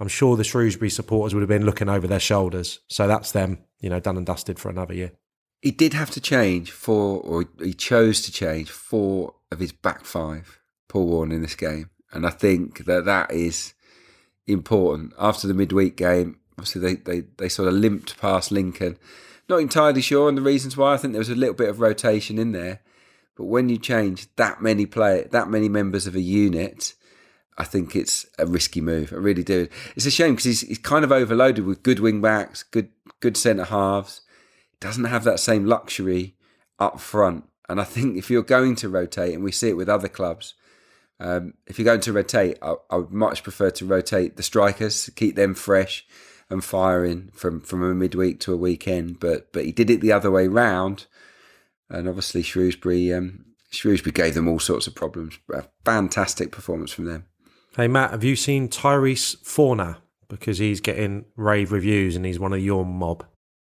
[0.00, 2.80] I'm sure the Shrewsbury supporters would have been looking over their shoulders.
[2.88, 5.12] So that's them, you know, done and dusted for another year.
[5.62, 10.04] He did have to change four, or he chose to change four of his back
[10.04, 11.90] five, Paul Warne, in this game.
[12.12, 13.74] And I think that that is
[14.46, 15.14] important.
[15.18, 18.98] After the midweek game, obviously they, they, they sort of limped past Lincoln.
[19.48, 20.94] Not entirely sure on the reasons why.
[20.94, 22.80] I think there was a little bit of rotation in there.
[23.36, 26.94] But when you change that many play that many members of a unit,
[27.58, 29.12] I think it's a risky move.
[29.12, 29.68] I really do.
[29.94, 33.36] It's a shame because he's, he's kind of overloaded with good wing backs, good good
[33.36, 34.22] centre halves.
[34.80, 36.34] Doesn't have that same luxury
[36.78, 37.44] up front.
[37.68, 40.54] And I think if you're going to rotate, and we see it with other clubs,
[41.18, 45.08] um, if you're going to rotate, I, I, would much prefer to rotate the strikers,
[45.16, 46.06] keep them fresh
[46.50, 49.18] and firing from, from a midweek to a weekend.
[49.18, 51.06] But but he did it the other way round,
[51.90, 55.38] and obviously Shrewsbury um, Shrewsbury gave them all sorts of problems.
[55.52, 57.26] A fantastic performance from them.
[57.76, 59.98] Hey Matt, have you seen Tyrese Fornah?
[60.28, 63.24] Because he's getting rave reviews and he's one of your mob.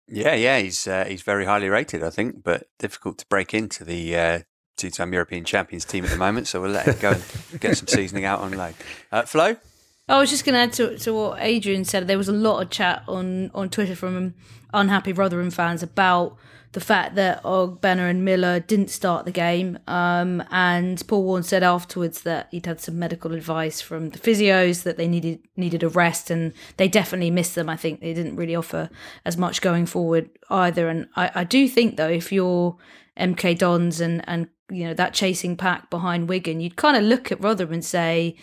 [0.07, 3.83] Yeah, yeah, he's uh, he's very highly rated, I think, but difficult to break into
[3.83, 4.39] the uh,
[4.77, 6.47] two-time European champions team at the moment.
[6.47, 8.73] So we'll let him go and get some seasoning out on loan.
[9.11, 9.57] Uh, Flo.
[10.09, 12.07] I was just going to add to, to what Adrian said.
[12.07, 14.35] There was a lot of chat on, on Twitter from
[14.73, 16.37] unhappy Rotherham fans about
[16.73, 19.79] the fact that Ogbene and Miller didn't start the game.
[19.87, 24.83] Um, and Paul Warne said afterwards that he'd had some medical advice from the physios
[24.83, 27.69] that they needed needed a rest, and they definitely missed them.
[27.69, 28.89] I think they didn't really offer
[29.25, 30.89] as much going forward either.
[30.89, 32.77] And I, I do think though, if you're
[33.17, 37.31] MK Dons and and you know that chasing pack behind Wigan, you'd kind of look
[37.31, 38.35] at Rotherham and say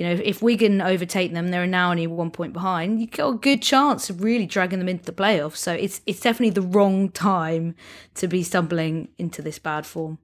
[0.00, 3.02] you know, if Wigan overtake them, they're now only one point behind.
[3.02, 5.58] You've got a good chance of really dragging them into the playoffs.
[5.58, 7.74] So it's it's definitely the wrong time
[8.14, 10.16] to be stumbling into this bad form.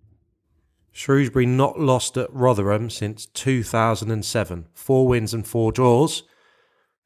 [0.93, 4.69] Shrewsbury not lost at Rotherham since 2007.
[4.73, 6.23] Four wins and four draws.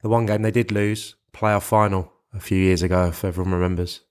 [0.03, 4.03] The one game they did lose, playoff final a few years ago, if everyone remembers.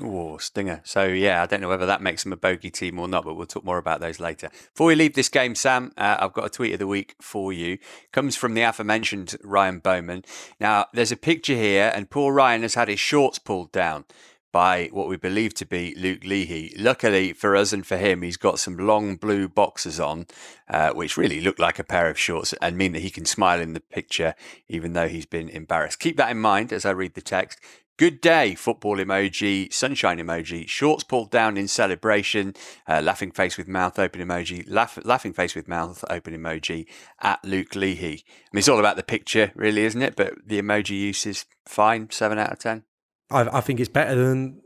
[0.00, 0.80] Oh, stinger.
[0.84, 3.34] So, yeah, I don't know whether that makes them a bogey team or not, but
[3.34, 4.48] we'll talk more about those later.
[4.72, 7.52] Before we leave this game, Sam, uh, I've got a tweet of the week for
[7.52, 7.78] you.
[8.12, 10.24] Comes from the aforementioned Ryan Bowman.
[10.60, 14.04] Now, there's a picture here, and poor Ryan has had his shorts pulled down
[14.52, 16.74] by what we believe to be Luke Leahy.
[16.78, 20.26] Luckily for us and for him, he's got some long blue boxers on,
[20.68, 23.60] uh, which really look like a pair of shorts and mean that he can smile
[23.60, 24.34] in the picture,
[24.68, 26.00] even though he's been embarrassed.
[26.00, 27.58] Keep that in mind as I read the text.
[27.98, 32.54] Good day, football emoji, sunshine emoji, shorts pulled down in celebration,
[32.86, 36.86] uh, laughing face with mouth open emoji, laugh, laughing face with mouth open emoji
[37.20, 38.22] at Luke Leahy.
[38.24, 40.14] I mean, it's all about the picture, really, isn't it?
[40.14, 42.84] But the emoji use is fine, 7 out of 10.
[43.32, 44.62] I, I think it's better than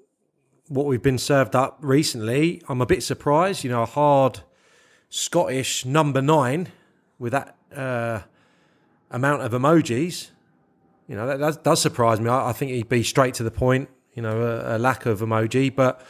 [0.69, 2.61] what we've been served up recently.
[2.69, 4.41] I'm a bit surprised, you know, a hard
[5.09, 6.69] Scottish number nine
[7.19, 8.25] with that uh,
[9.11, 10.32] amount of emojis
[11.13, 12.31] you know, that, that does surprise me.
[12.31, 15.21] I, I, think he'd be straight to the point, you know, a, a lack of
[15.21, 15.73] emoji.
[15.73, 16.01] But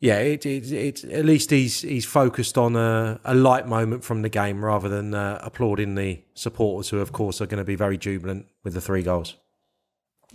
[0.00, 4.22] yeah, it, it, it, at least he's he's focused on a, a light moment from
[4.22, 7.76] the game rather than uh, applauding the supporters who, of course, are going to be
[7.76, 9.36] very jubilant with the three goals.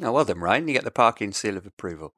[0.01, 0.67] Oh, well done, Ryan.
[0.67, 2.13] You get the parking seal of approval.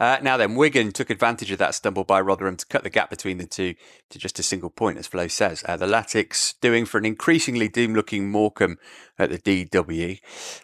[0.00, 3.08] Uh, now then, Wigan took advantage of that stumble by Rotherham to cut the gap
[3.08, 3.74] between the two
[4.08, 5.62] to just a single point, as Flo says.
[5.68, 8.78] Uh, the Latics doing for an increasingly doom-looking Morecambe
[9.16, 10.18] at the DW.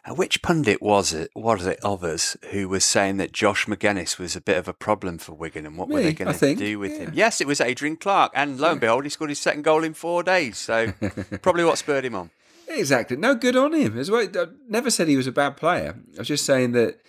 [0.05, 1.31] Uh, which pundit was it?
[1.37, 4.73] Was it of us who was saying that Josh Magennis was a bit of a
[4.73, 6.99] problem for Wigan, and what Me, were they going to do with yeah.
[6.99, 7.13] him?
[7.15, 8.33] Yes, it was Adrian Clarke.
[8.35, 10.59] and lo and behold, he scored his second goal in four days.
[10.59, 10.93] So
[11.43, 12.31] probably what spurred him on.
[12.69, 13.17] Exactly.
[13.17, 14.27] No, good on him as well.
[14.35, 15.97] I never said he was a bad player.
[16.17, 17.01] I was just saying that,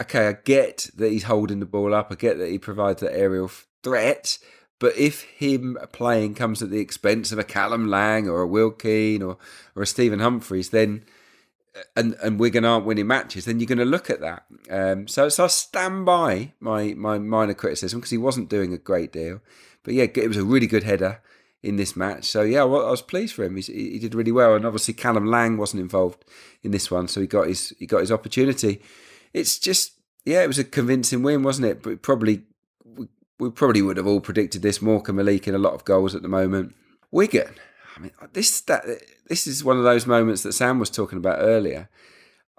[0.00, 2.08] okay, I get that he's holding the ball up.
[2.10, 3.50] I get that he provides that aerial
[3.82, 4.38] threat.
[4.78, 8.70] But if him playing comes at the expense of a Callum Lang or a Will
[8.70, 9.38] Keane or,
[9.76, 11.04] or a Stephen Humphrys, then
[11.96, 14.44] and and Wigan aren't winning matches, then you're going to look at that.
[14.70, 18.78] Um, so so I stand by my my minor criticism because he wasn't doing a
[18.78, 19.40] great deal.
[19.82, 21.20] But yeah, it was a really good header
[21.62, 22.24] in this match.
[22.24, 23.56] So yeah, well, I was pleased for him.
[23.56, 26.24] He's, he did really well, and obviously Callum Lang wasn't involved
[26.62, 28.82] in this one, so he got his he got his opportunity.
[29.32, 29.92] It's just
[30.24, 31.82] yeah, it was a convincing win, wasn't it?
[31.82, 32.42] But probably
[32.84, 33.08] we,
[33.38, 34.80] we probably would have all predicted this.
[34.80, 36.74] Morka Malik in a lot of goals at the moment.
[37.10, 37.54] Wigan,
[37.96, 38.84] I mean, this that
[39.28, 41.88] this is one of those moments that Sam was talking about earlier.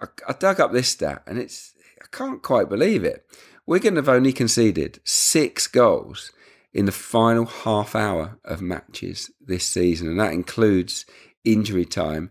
[0.00, 3.26] I, I dug up this stat, and it's I can't quite believe it.
[3.66, 6.32] Wigan have only conceded six goals
[6.74, 11.06] in the final half hour of matches this season, and that includes
[11.44, 12.30] injury time.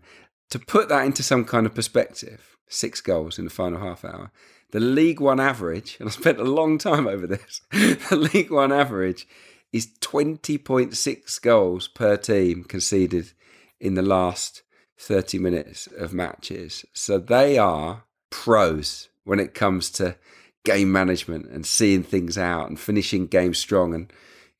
[0.50, 4.30] To put that into some kind of perspective, six goals in the final half hour.
[4.70, 8.72] The League One average, and I spent a long time over this, the League One
[8.72, 9.26] average
[9.72, 13.32] is 20.6 goals per team conceded
[13.80, 14.62] in the last
[14.98, 16.84] 30 minutes of matches.
[16.92, 20.16] So they are pros when it comes to
[20.64, 23.94] game management and seeing things out and finishing games strong.
[23.94, 24.12] And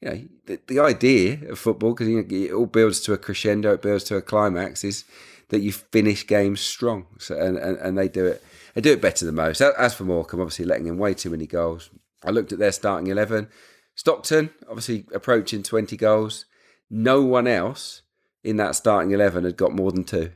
[0.05, 3.19] you know, the, the idea of football, because you know, it all builds to a
[3.19, 5.05] crescendo, it builds to a climax, is
[5.49, 7.07] that you finish games strong.
[7.19, 8.43] So, and, and, and they do it.
[8.75, 9.61] They do it better than most.
[9.61, 11.91] As for Morecambe, obviously letting in way too many goals.
[12.25, 13.49] I looked at their starting eleven.
[13.95, 16.47] Stockton, obviously approaching twenty goals.
[16.91, 18.03] No one else
[18.43, 20.33] in that starting eleven had got more than two.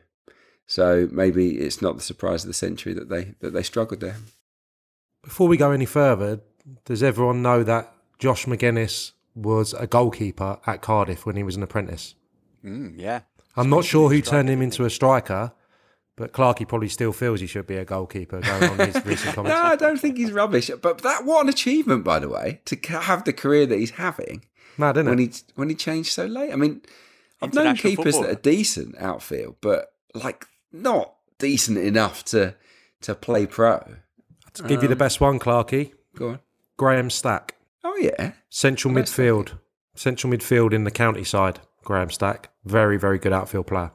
[0.67, 4.17] So maybe it's not the surprise of the century that they that they struggled there.
[5.25, 6.41] Before we go any further,
[6.85, 11.63] does everyone know that Josh Magennis was a goalkeeper at Cardiff when he was an
[11.63, 12.15] apprentice.
[12.65, 13.21] Mm, yeah.
[13.57, 15.53] I'm not sure who turned him into a striker,
[16.17, 19.57] but Clarkey probably still feels he should be a goalkeeper going on his recent comments.
[19.57, 20.71] no, I don't think he's rubbish.
[20.81, 24.45] But that what an achievement, by the way, to have the career that he's having.
[24.77, 25.37] Mad, isn't when it?
[25.37, 26.53] He, when he changed so late.
[26.53, 26.83] I mean,
[27.43, 28.23] I've known keepers football.
[28.23, 32.55] that are decent outfield, but like not decent enough to
[33.03, 33.79] to play pro.
[34.55, 35.93] To give um, you the um, best one, Clarkey.
[36.17, 36.39] Go on.
[36.77, 37.55] Graham Stack.
[37.85, 39.59] Oh yeah, central oh, midfield,
[39.95, 41.61] central midfield in the county side.
[41.85, 43.93] Graham Stack, very very good outfield player.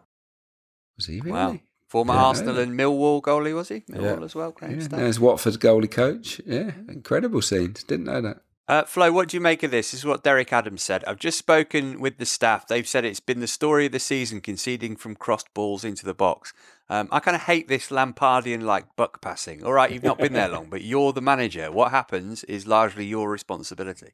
[0.95, 1.31] Was he really?
[1.31, 1.59] Wow.
[1.87, 3.81] Former yeah, Arsenal and Millwall goalie, was he?
[3.81, 4.25] Millwall yeah.
[4.25, 4.85] as well, Graham yeah.
[4.85, 4.99] Stack.
[4.99, 6.41] There's Watford's goalie coach.
[6.43, 7.83] Yeah, incredible scenes.
[7.83, 8.37] Didn't know that.
[8.65, 9.91] Uh, Flo, what do you make of this?
[9.91, 11.03] This is what Derek Adams said.
[11.05, 12.65] I've just spoken with the staff.
[12.65, 16.13] They've said it's been the story of the season, conceding from crossed balls into the
[16.13, 16.53] box.
[16.89, 19.65] Um, I kind of hate this Lampardian like buck passing.
[19.65, 21.71] All right, you've not been there long, but you're the manager.
[21.73, 24.11] What happens is largely your responsibility.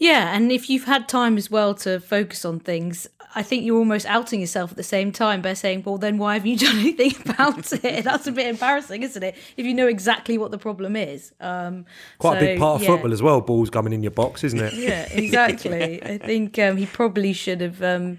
[0.00, 3.76] Yeah, and if you've had time as well to focus on things, I think you're
[3.76, 6.78] almost outing yourself at the same time by saying, well, then why haven't you done
[6.78, 8.02] anything about it?
[8.04, 9.36] That's a bit embarrassing, isn't it?
[9.58, 11.32] If you know exactly what the problem is.
[11.38, 11.84] Um,
[12.18, 12.88] Quite so, a big part of yeah.
[12.88, 14.72] football as well, balls coming in your box, isn't it?
[14.72, 16.02] Yeah, exactly.
[16.02, 18.18] I think um, he probably should have, um,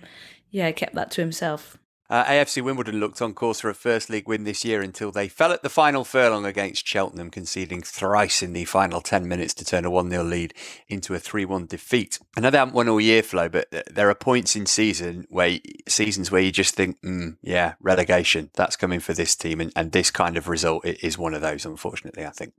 [0.52, 1.80] yeah, kept that to himself.
[2.12, 5.30] Uh, AFC Wimbledon looked on course for a first league win this year until they
[5.30, 9.64] fell at the final furlong against Cheltenham, conceding thrice in the final 10 minutes to
[9.64, 10.54] turn a 1 0 lead
[10.90, 12.20] into a 3 1 defeat.
[12.36, 15.58] I know they haven't won all year, Flo, but there are points in season where
[15.88, 19.62] seasons where you just think, mm, yeah, relegation, that's coming for this team.
[19.62, 22.52] And, and this kind of result is one of those, unfortunately, I think.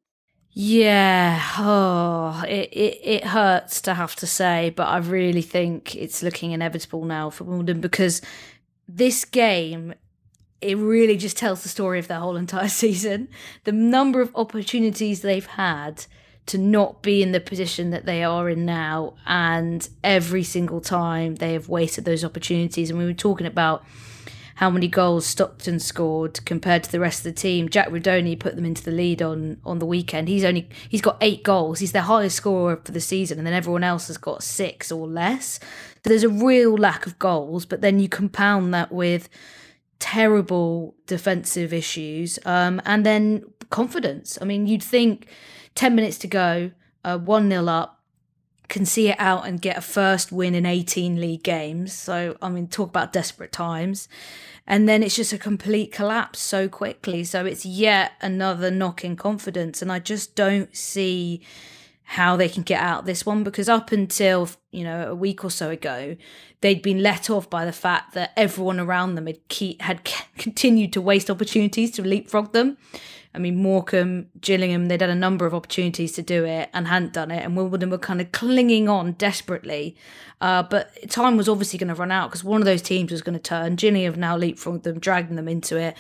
[0.55, 6.23] Yeah, oh, it, it, it hurts to have to say, but I really think it's
[6.23, 8.23] looking inevitable now for Wimbledon because
[8.89, 9.95] this game,
[10.61, 13.29] it really just tells the story of their whole entire season.
[13.65, 16.07] The number of opportunities they've had
[16.47, 21.37] to not be in the position that they are in now, and every single time
[21.37, 22.91] they have wasted those opportunities.
[22.91, 23.85] And we were talking about
[24.57, 27.69] how many goals Stockton scored compared to the rest of the team.
[27.69, 30.29] Jack Rudoni put them into the lead on on the weekend.
[30.29, 31.79] He's only he's got eight goals.
[31.79, 35.07] He's their highest scorer for the season, and then everyone else has got six or
[35.07, 35.59] less.
[36.05, 37.67] So there's a real lack of goals.
[37.67, 39.29] But then you compound that with
[39.99, 44.37] terrible defensive issues, um, and then confidence.
[44.41, 45.29] I mean, you'd think
[45.75, 46.73] ten minutes to go,
[47.05, 48.03] uh, one 0 up
[48.73, 51.93] can see it out and get a first win in 18 league games.
[51.93, 54.09] So, I mean, talk about desperate times.
[54.67, 57.23] And then it's just a complete collapse so quickly.
[57.23, 59.83] So, it's yet another knock in confidence.
[59.83, 61.43] And I just don't see
[62.13, 65.51] how they can get out this one because up until, you know, a week or
[65.51, 66.15] so ago,
[66.61, 70.05] they'd been let off by the fact that everyone around them had, keep, had
[70.37, 72.77] continued to waste opportunities to leapfrog them.
[73.35, 77.15] I mean, Morecambe, Gillingham, they'd had a number of opportunities to do it and hadn't
[77.15, 77.43] done it.
[77.43, 79.97] And Wimbledon were kind of clinging on desperately.
[80.39, 83.23] Uh, but time was obviously going to run out because one of those teams was
[83.23, 83.75] going to turn.
[83.77, 85.97] Gillingham have now leapfrogged them, dragging them into it.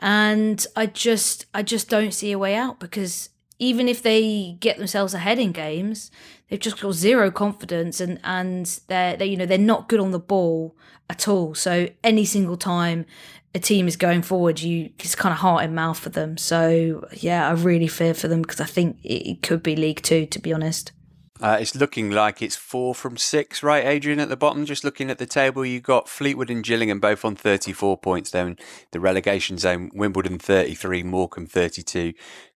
[0.00, 3.28] And I just, I just don't see a way out because
[3.58, 6.10] even if they get themselves ahead in games,
[6.48, 10.10] they've just got zero confidence and and they're they you know they're not good on
[10.10, 10.76] the ball
[11.08, 11.54] at all.
[11.54, 13.06] So any single time
[13.54, 16.36] a team is going forward, you it's kind of heart and mouth for them.
[16.36, 20.26] So yeah, I really fear for them because I think it could be League Two,
[20.26, 20.92] to be honest.
[21.40, 24.64] Uh, it's looking like it's four from six, right, Adrian, at the bottom.
[24.64, 28.56] Just looking at the table, you got Fleetwood and Gillingham both on 34 points down
[28.92, 29.90] the relegation zone.
[29.92, 32.14] Wimbledon 33, Morecambe 32,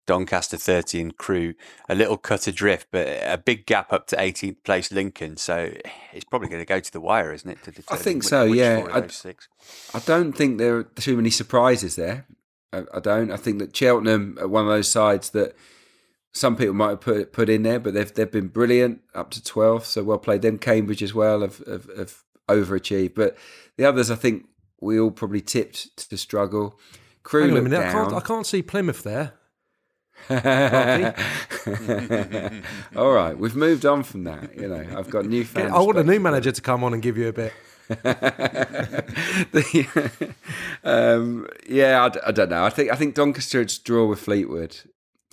[0.09, 1.53] Doncaster 30 and Crewe
[1.87, 5.37] a little cut adrift, but a big gap up to 18th place Lincoln.
[5.37, 5.71] So
[6.15, 7.59] it's probably going to go to the wire, isn't it?
[7.91, 8.49] I think so.
[8.49, 9.01] Which yeah, I,
[9.95, 12.27] I, don't think there are too many surprises there.
[12.73, 13.31] I, I, don't.
[13.31, 15.55] I think that Cheltenham are one of those sides that
[16.33, 19.43] some people might have put put in there, but they've they've been brilliant up to
[19.43, 19.85] 12th.
[19.85, 20.41] So well played.
[20.41, 23.37] Them Cambridge as well have, have, have overachieved, but
[23.77, 24.47] the others I think
[24.81, 26.79] we all probably tipped to struggle.
[27.25, 29.35] Crewe Hang on a minute, I can't, I can't see Plymouth there.
[32.97, 34.57] All right, we've moved on from that.
[34.57, 35.73] You know, I've got new fans.
[35.73, 37.53] I want a new manager to come on and give you a bit.
[39.49, 40.35] the,
[40.85, 42.63] um, yeah, I, I, don't know.
[42.63, 44.77] I think I think Doncaster's draw with Fleetwood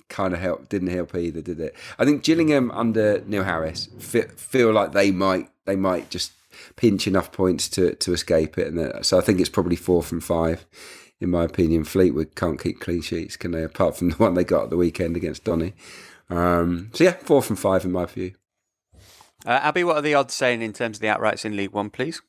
[0.08, 0.70] kind of helped.
[0.70, 1.76] didn't help either, did it?
[1.98, 6.32] I think Gillingham under Neil Harris feel, feel like they might they might just
[6.76, 10.02] pinch enough points to to escape it, and uh, so I think it's probably four
[10.02, 10.64] from five
[11.20, 13.62] in my opinion, Fleetwood can't keep clean sheets, can they?
[13.62, 15.74] Apart from the one they got at the weekend against Donny.
[16.28, 18.32] Um, so yeah, four from five in my view.
[19.44, 21.90] Uh, Abby, what are the odds saying in terms of the outrights in League One,
[21.90, 22.20] please?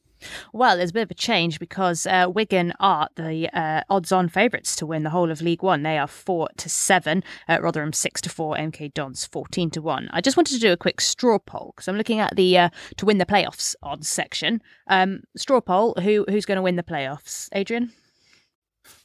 [0.51, 4.75] Well, there's a bit of a change because uh, Wigan are the uh, odds-on favourites
[4.77, 5.83] to win the whole of League One.
[5.83, 7.23] They are four to seven.
[7.47, 8.55] Uh, Rotherham six to four.
[8.55, 10.09] MK Dons fourteen to one.
[10.11, 12.69] I just wanted to do a quick straw poll because I'm looking at the uh,
[12.97, 14.61] to win the playoffs odds section.
[14.87, 17.49] Um, straw poll: Who who's going to win the playoffs?
[17.53, 17.93] Adrian.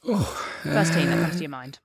[0.05, 1.79] Oh, First team that comes to your mind.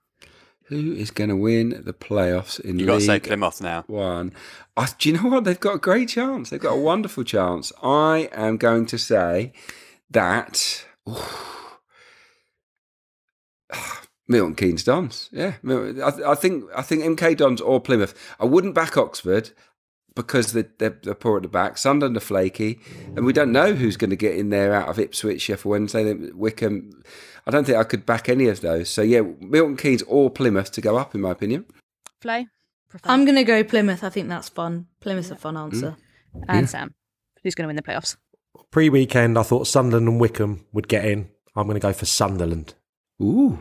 [0.65, 3.85] Who is going to win the playoffs in you got to say Plymouth now.
[3.87, 4.35] One.
[4.77, 5.45] I, do you know what?
[5.45, 6.51] They've got a great chance.
[6.51, 7.73] They've got a wonderful chance.
[7.83, 9.53] I am going to say
[10.11, 10.85] that.
[11.07, 11.79] Oh,
[14.29, 15.55] Milton Keynes Dons, yeah.
[15.67, 18.15] I, I, think I think MK Dons or Plymouth.
[18.39, 19.53] I wouldn't back Oxford
[20.19, 21.79] because they're, they're, they're, poor at the back.
[21.79, 22.81] Sunderland are flaky,
[23.15, 26.13] and we don't know who's going to get in there out of Ipswich, Sheffield Wednesday,
[26.35, 27.05] Wycombe.
[27.47, 28.91] I don't think I could back any of those.
[28.91, 31.67] So yeah, Milton Keynes or Plymouth to go up, in my opinion.
[32.21, 32.45] Flo,
[33.05, 34.03] I'm going to go Plymouth.
[34.03, 34.89] I think that's fun.
[34.99, 35.97] Plymouth's a fun answer.
[36.35, 36.45] Mm.
[36.49, 36.67] And yeah.
[36.67, 36.95] Sam,
[37.45, 38.17] who's going to win the playoffs?
[38.73, 41.31] Pre-weekend, I thought Sunderland and Wycombe would get in.
[41.55, 42.75] I'm going to go for Sunderland.
[43.23, 43.61] Ooh.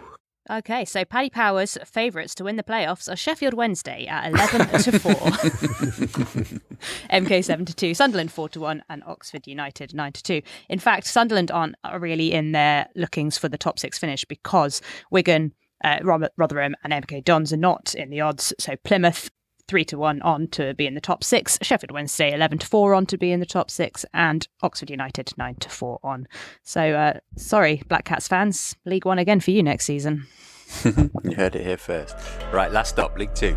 [0.49, 4.97] Okay, so Paddy Power's favourites to win the playoffs are Sheffield Wednesday at 11 to
[4.99, 5.11] 4,
[7.11, 10.41] MK 7 to 2, Sunderland 4 to 1, and Oxford United 9 to 2.
[10.69, 14.81] In fact, Sunderland aren't really in their lookings for the top six finish because
[15.11, 18.53] Wigan, uh, Rotherham, and MK Dons are not in the odds.
[18.57, 19.29] So Plymouth
[19.67, 21.57] three to one on to be in the top six.
[21.61, 25.31] Sheffield Wednesday eleven to four on to be in the top six, and Oxford United
[25.37, 26.27] nine to four on.
[26.63, 30.25] So uh, sorry, Black Cats fans, League One again for you next season.
[31.23, 32.15] you heard it here first.
[32.51, 33.55] Right, last stop, League Two.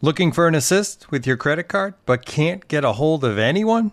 [0.00, 3.92] Looking for an assist with your credit card, but can't get a hold of anyone?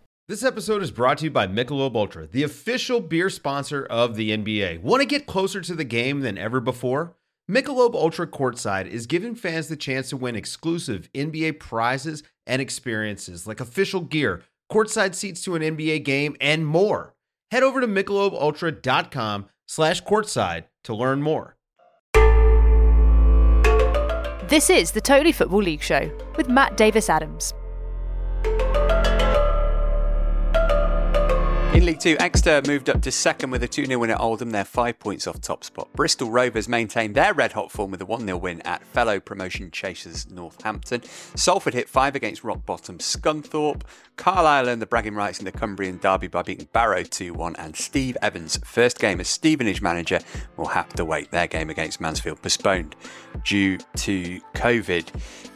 [0.31, 4.31] This episode is brought to you by Michelob Ultra, the official beer sponsor of the
[4.31, 4.81] NBA.
[4.81, 7.17] Want to get closer to the game than ever before?
[7.49, 13.45] Michelob Ultra Courtside is giving fans the chance to win exclusive NBA prizes and experiences
[13.45, 17.13] like official gear courtside seats to an NBA game, and more.
[17.51, 21.57] Head over to MichelobUltra.com slash courtside to learn more.
[24.47, 27.53] This is the Totally Football League Show with Matt Davis Adams.
[31.73, 34.49] In League Two, Exeter moved up to second with a 2 0 win at Oldham.
[34.49, 35.87] They're five points off top spot.
[35.93, 39.71] Bristol Rovers maintained their red hot form with a 1 0 win at fellow promotion
[39.71, 41.01] chasers Northampton.
[41.35, 43.83] Salford hit five against rock bottom Scunthorpe.
[44.21, 47.55] Carlisle earned the bragging rights in the Cumbrian derby by beating Barrow 2 1.
[47.55, 50.19] And Steve Evans' first game as Stevenage manager
[50.57, 51.31] will have to wait.
[51.31, 52.95] Their game against Mansfield postponed
[53.43, 55.09] due to COVID.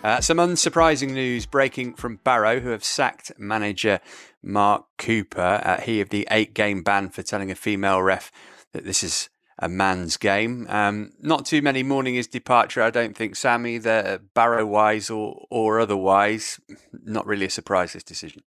[0.03, 3.99] Uh, some unsurprising news breaking from Barrow, who have sacked manager
[4.41, 5.61] Mark Cooper.
[5.63, 8.31] Uh, he of the eight game ban for telling a female ref
[8.73, 10.65] that this is a man's game.
[10.69, 15.45] Um, not too many mourning his departure, I don't think, Sammy, the Barrow wise or,
[15.51, 16.59] or otherwise.
[16.91, 18.41] Not really a surprise, this decision.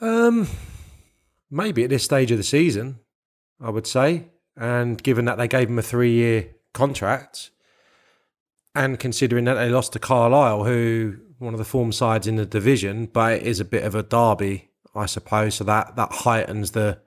[0.00, 0.48] Um,
[1.50, 3.00] maybe at this stage of the season,
[3.60, 4.28] I would say.
[4.56, 7.50] And given that they gave him a three year contract,
[8.74, 12.46] and considering that they lost to Carlisle, who one of the form sides in the
[12.46, 15.56] division, but it is a bit of a derby, I suppose.
[15.56, 16.98] So that that heightens the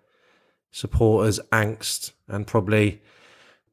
[0.72, 3.02] supporters' angst and probably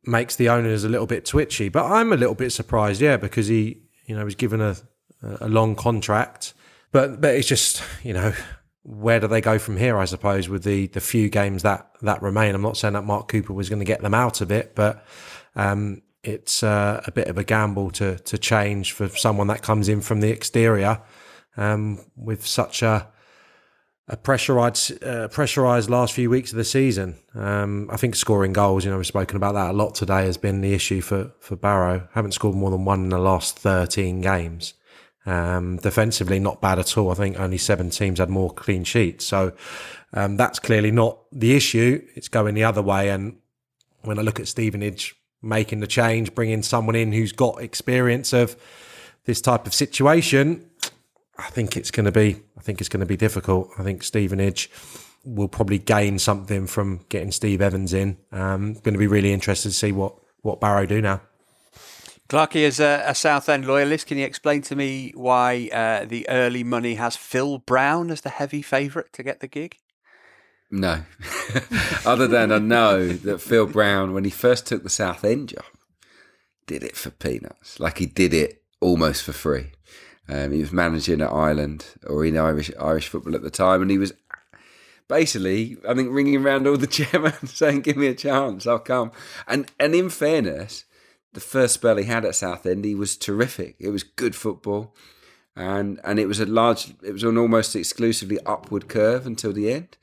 [0.04, 1.68] makes the owners a little bit twitchy.
[1.68, 4.76] But I'm a little bit surprised, yeah, because he, you know, was given a
[5.22, 6.54] a long contract.
[6.92, 8.32] But but it's just, you know,
[8.84, 9.96] where do they go from here?
[9.96, 12.54] I suppose with the the few games that that remain.
[12.54, 15.04] I'm not saying that Mark Cooper was going to get them out of it, but
[15.56, 19.88] um, it's uh, a bit of a gamble to to change for someone that comes
[19.88, 21.00] in from the exterior
[21.56, 23.08] um, with such a
[24.06, 27.16] a pressurized uh, pressurized last few weeks of the season.
[27.34, 30.36] Um, I think scoring goals, you know, we've spoken about that a lot today, has
[30.36, 32.06] been the issue for for Barrow.
[32.12, 34.74] Haven't scored more than one in the last thirteen games.
[35.26, 37.10] Um, defensively, not bad at all.
[37.10, 39.52] I think only seven teams had more clean sheets, so
[40.12, 42.06] um, that's clearly not the issue.
[42.14, 43.08] It's going the other way.
[43.10, 43.38] And
[44.02, 48.56] when I look at Stevenage making the change, bringing someone in who's got experience of
[49.24, 50.68] this type of situation,
[51.38, 52.42] I think it's going to be.
[52.56, 53.70] I think it's going to be difficult.
[53.78, 54.70] I think Stevenage
[55.24, 58.18] will probably gain something from getting Steve Evans in.
[58.30, 61.22] Um, going to be really interested to see what what Barrow do now.
[62.28, 66.64] Clarky, is a, a Southend loyalist, can you explain to me why uh, the early
[66.64, 69.76] money has Phil Brown as the heavy favourite to get the gig?
[70.70, 71.02] No.
[72.06, 75.64] Other than I know that Phil Brown, when he first took the Southend job,
[76.66, 77.78] did it for peanuts.
[77.78, 79.72] Like he did it almost for free.
[80.28, 83.90] Um, he was managing at Ireland or in Irish Irish football at the time, and
[83.90, 84.14] he was
[85.06, 89.12] basically, I think, ringing around all the chairmen saying, "Give me a chance, I'll come."
[89.46, 90.84] And and in fairness,
[91.34, 93.76] the first spell he had at Southend, he was terrific.
[93.78, 94.94] It was good football,
[95.54, 99.72] and and it was a large, it was an almost exclusively upward curve until the
[99.72, 99.96] end.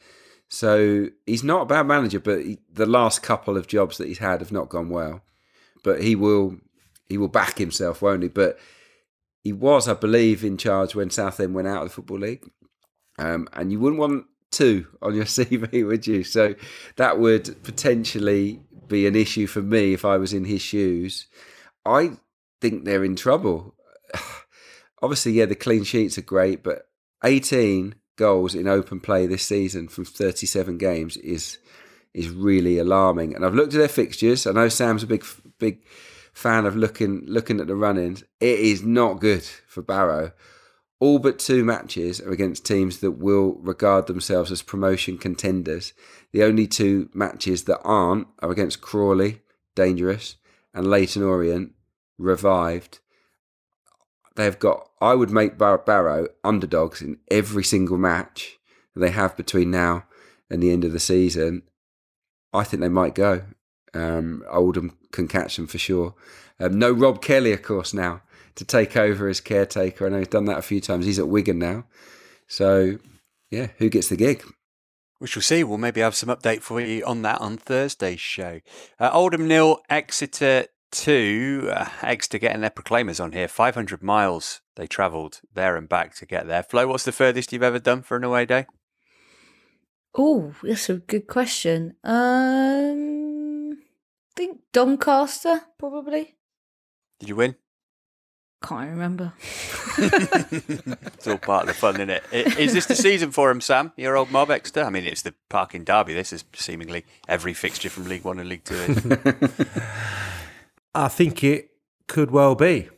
[0.50, 4.18] So he's not a bad manager, but he, the last couple of jobs that he's
[4.18, 5.22] had have not gone well.
[5.84, 6.58] But he will
[7.08, 8.30] he will back himself, won't he?
[8.30, 8.60] But
[9.44, 12.44] he was, I believe, in charge when Southend went out of the Football League.
[13.18, 16.24] Um, and you wouldn't want two on your CV, would you?
[16.24, 16.56] So
[16.98, 18.62] that would potentially
[18.92, 21.28] be an issue for me if I was in his shoes.
[21.86, 22.12] I
[22.60, 23.76] think they're in trouble.
[25.02, 26.88] Obviously, yeah, the clean sheets are great, but
[27.24, 31.58] 18 goals in open play this season from 37 games is
[32.14, 33.34] is really alarming.
[33.34, 34.46] And I've looked at their fixtures.
[34.46, 35.26] I know Sam's a big
[35.60, 35.84] big
[36.34, 38.24] fan of looking looking at the run-ins.
[38.40, 40.34] It is not good for Barrow.
[41.02, 45.94] All but two matches are against teams that will regard themselves as promotion contenders.
[46.32, 49.42] The only two matches that aren't are against Crawley,
[49.76, 50.36] dangerous,
[50.76, 51.74] and Leyton Orient,
[52.20, 53.00] revived
[54.36, 58.60] they've got, I would make Bar- Barrow underdogs in every single match
[58.96, 60.06] they have between now
[60.50, 61.64] and the end of the season.
[62.54, 63.44] I think they might go.
[63.94, 66.16] Um, Oldham can catch them for sure.
[66.60, 68.22] Um, no Rob Kelly, of course, now
[68.56, 70.06] to take over as caretaker.
[70.06, 71.06] I know he's done that a few times.
[71.06, 71.86] He's at Wigan now.
[72.48, 72.98] So,
[73.50, 74.44] yeah, who gets the gig?
[75.20, 75.64] We shall see.
[75.64, 78.62] We'll maybe have some update for you on that on Thursday's show.
[79.00, 81.70] Uh, Oldham nil, Exeter two.
[81.72, 83.48] Uh, Exeter getting their proclaimers on here.
[83.48, 86.64] 500 miles they travelled there and back to get there.
[86.64, 88.66] Flo, what's the furthest you've ever done for an away day?
[90.16, 91.96] Oh, that's a good question.
[92.04, 93.31] Um, I
[94.36, 96.36] think Doncaster probably.
[97.20, 97.56] Did you win?
[98.64, 99.34] Can't remember.
[99.98, 102.24] it's all part of the fun, isn't it?
[102.32, 103.92] Is this the season for him, Sam?
[103.98, 104.84] Your old mob Exeter?
[104.84, 106.14] I mean, it's the parking derby.
[106.14, 108.78] This is seemingly every fixture from League One and League Two.
[110.96, 111.72] I think it
[112.08, 112.90] could well be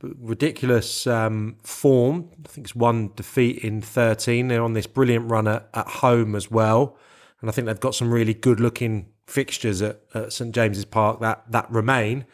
[0.00, 2.30] ridiculous um, form.
[2.44, 4.48] I think it's one defeat in 13.
[4.48, 6.96] They're on this brilliant run at, at home as well.
[7.40, 11.20] And I think they've got some really good looking fixtures at, at St James's Park
[11.20, 12.26] that, that remain.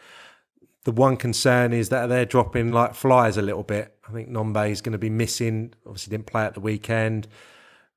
[0.83, 3.95] The one concern is that they're dropping like flies a little bit.
[4.07, 5.73] I think Nombe is going to be missing.
[5.85, 7.27] Obviously, didn't play at the weekend.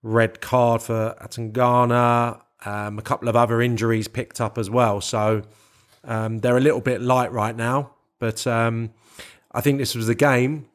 [0.03, 2.43] Red card for Atangana.
[2.65, 5.01] Um, a couple of other injuries picked up as well.
[5.01, 5.43] So
[6.05, 7.93] um, they're a little bit light right now.
[8.19, 8.91] But um,
[9.53, 10.69] I think this was a game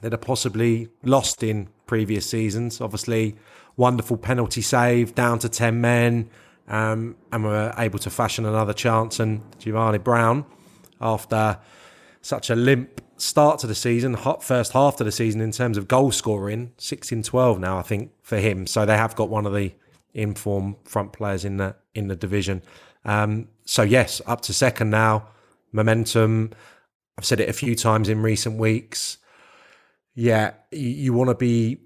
[0.00, 2.80] that are possibly lost in previous seasons.
[2.80, 3.36] Obviously,
[3.76, 6.30] wonderful penalty save down to 10 men,
[6.68, 9.20] um, and were able to fashion another chance.
[9.20, 10.44] And Jevani Brown,
[11.00, 11.58] after
[12.20, 15.76] such a limp start to the season, hot first half of the season in terms
[15.76, 18.66] of goal scoring, 16 12 now, I think, for him.
[18.66, 19.72] So they have got one of the
[20.14, 22.62] informed front players in the in the division.
[23.04, 25.28] Um, so yes, up to second now,
[25.72, 26.50] momentum.
[27.18, 29.18] I've said it a few times in recent weeks.
[30.14, 31.78] Yeah, you, you want to be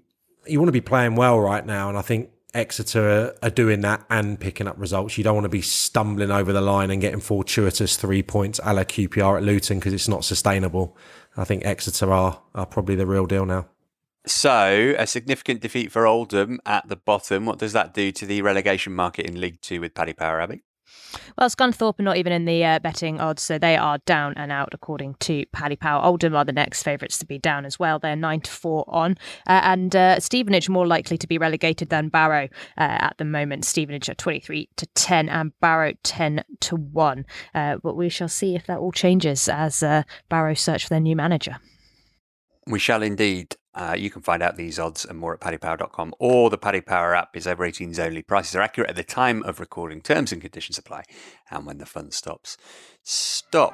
[0.45, 4.05] you want to be playing well right now, and I think Exeter are, doing that
[4.09, 5.17] and picking up results.
[5.17, 8.73] You don't want to be stumbling over the line and getting fortuitous three points a
[8.73, 10.97] la QPR at Luton because it's not sustainable.
[11.35, 13.67] I think Exeter are are probably the real deal now.
[14.25, 17.45] So, a significant defeat for Oldham at the bottom.
[17.45, 20.63] What does that do to the relegation market in League Two with Paddy Power Abbey?
[21.37, 24.51] Well, Scunthorpe are not even in the uh, betting odds, so they are down and
[24.51, 26.03] out according to Paddy Power.
[26.03, 27.99] Oldham are the next favourites to be down as well.
[27.99, 32.09] They're nine to four on, uh, and uh, Stevenage more likely to be relegated than
[32.09, 33.65] Barrow uh, at the moment.
[33.65, 37.25] Stevenage twenty three to ten, and Barrow ten to one.
[37.53, 40.99] Uh, but we shall see if that all changes as uh, Barrow search for their
[40.99, 41.57] new manager.
[42.65, 43.55] We shall indeed.
[43.77, 47.13] Uh, you can find out these odds and more at paddypower.com or the Paddy Power
[47.13, 48.23] app is over 18s only.
[48.23, 50.01] Prices are accurate at the time of recording.
[50.01, 51.03] Terms and conditions apply.
[51.51, 52.57] And when the fun stops,
[53.03, 53.73] stop.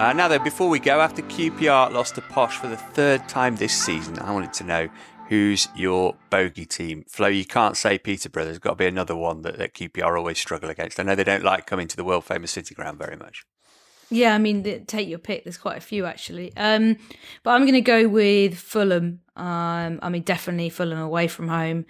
[0.00, 3.56] Uh, now, though, before we go, after QPR lost to Posh for the third time
[3.56, 4.88] this season, I wanted to know
[5.28, 7.04] who's your bogey team.
[7.10, 8.46] Flo, you can't say Peterborough.
[8.46, 10.98] There's got to be another one that, that QPR always struggle against.
[10.98, 13.44] I know they don't like coming to the world famous City Ground very much.
[14.10, 15.44] Yeah, I mean, take your pick.
[15.44, 16.52] There's quite a few actually.
[16.56, 16.96] Um,
[17.44, 19.20] but I'm going to go with Fulham.
[19.36, 21.86] Um, I mean, definitely Fulham away from home.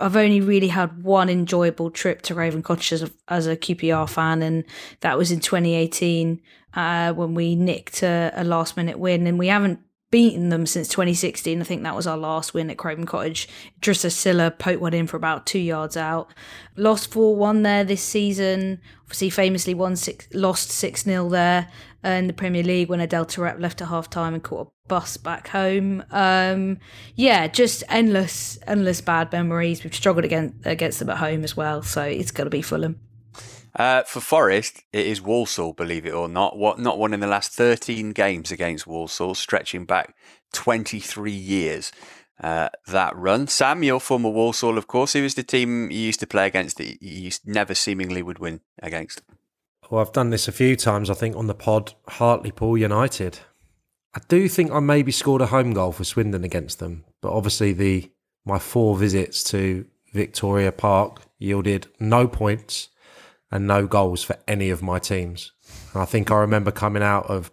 [0.00, 4.08] I've only really had one enjoyable trip to Craven Cottage as a, as a QPR
[4.08, 4.64] fan, and
[5.00, 6.40] that was in 2018
[6.74, 10.88] uh, when we nicked a, a last minute win, and we haven't beaten them since
[10.88, 11.60] 2016.
[11.60, 13.48] I think that was our last win at Craven Cottage.
[13.80, 16.32] Drissa Sylla poked one in for about two yards out.
[16.76, 18.80] Lost 4 1 there this season.
[19.04, 21.68] Obviously, famously won six, lost 6 0 there
[22.02, 25.16] in the Premier League when Adel Taarabt left at half time and caught a bus
[25.16, 26.04] back home.
[26.10, 26.78] Um,
[27.14, 29.84] yeah, just endless, endless bad memories.
[29.84, 32.98] We've struggled against, against them at home as well, so it's got to be Fulham.
[33.74, 36.56] Uh, for Forest, it is Walsall, believe it or not.
[36.56, 40.14] What not won in the last 13 games against Walsall, stretching back
[40.52, 41.92] 23 years.
[42.42, 43.46] Uh, that run.
[43.46, 45.12] Sam, your former Walsall, of course.
[45.12, 48.60] Who was the team you used to play against that you never seemingly would win
[48.82, 49.22] against?
[49.90, 51.94] Well, I've done this a few times, I think, on the pod.
[52.08, 53.40] Hartlepool United.
[54.14, 57.72] I do think I maybe scored a home goal for Swindon against them, but obviously
[57.72, 58.10] the
[58.44, 62.88] my four visits to Victoria Park yielded no points
[63.50, 65.52] and no goals for any of my teams.
[65.92, 67.50] And I think I remember coming out of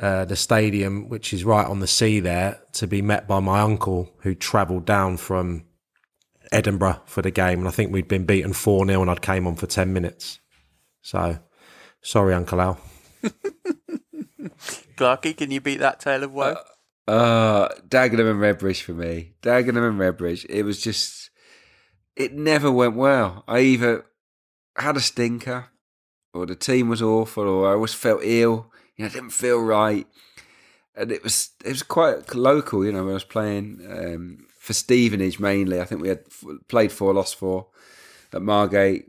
[0.00, 3.60] uh, the stadium, which is right on the sea there, to be met by my
[3.60, 5.64] uncle who travelled down from
[6.50, 7.60] Edinburgh for the game.
[7.60, 10.40] And I think we'd been beaten 4 0 and I'd came on for 10 minutes.
[11.02, 11.38] So
[12.00, 12.80] sorry, Uncle Al.
[14.96, 16.56] Clarky, can you beat that tale of woe?
[17.06, 19.34] Uh, uh, Dagenham and Redbridge for me.
[19.42, 20.46] Dagenham and Redbridge.
[20.48, 21.30] It was just,
[22.16, 23.44] it never went well.
[23.46, 24.04] I either
[24.76, 25.66] had a stinker,
[26.32, 28.70] or the team was awful, or I always felt ill.
[28.96, 30.06] You know, I didn't feel right,
[30.94, 32.84] and it was it was quite local.
[32.84, 35.80] You know, I was playing um, for Stevenage mainly.
[35.80, 36.24] I think we had
[36.68, 37.66] played four, lost four
[38.32, 39.08] at Margate.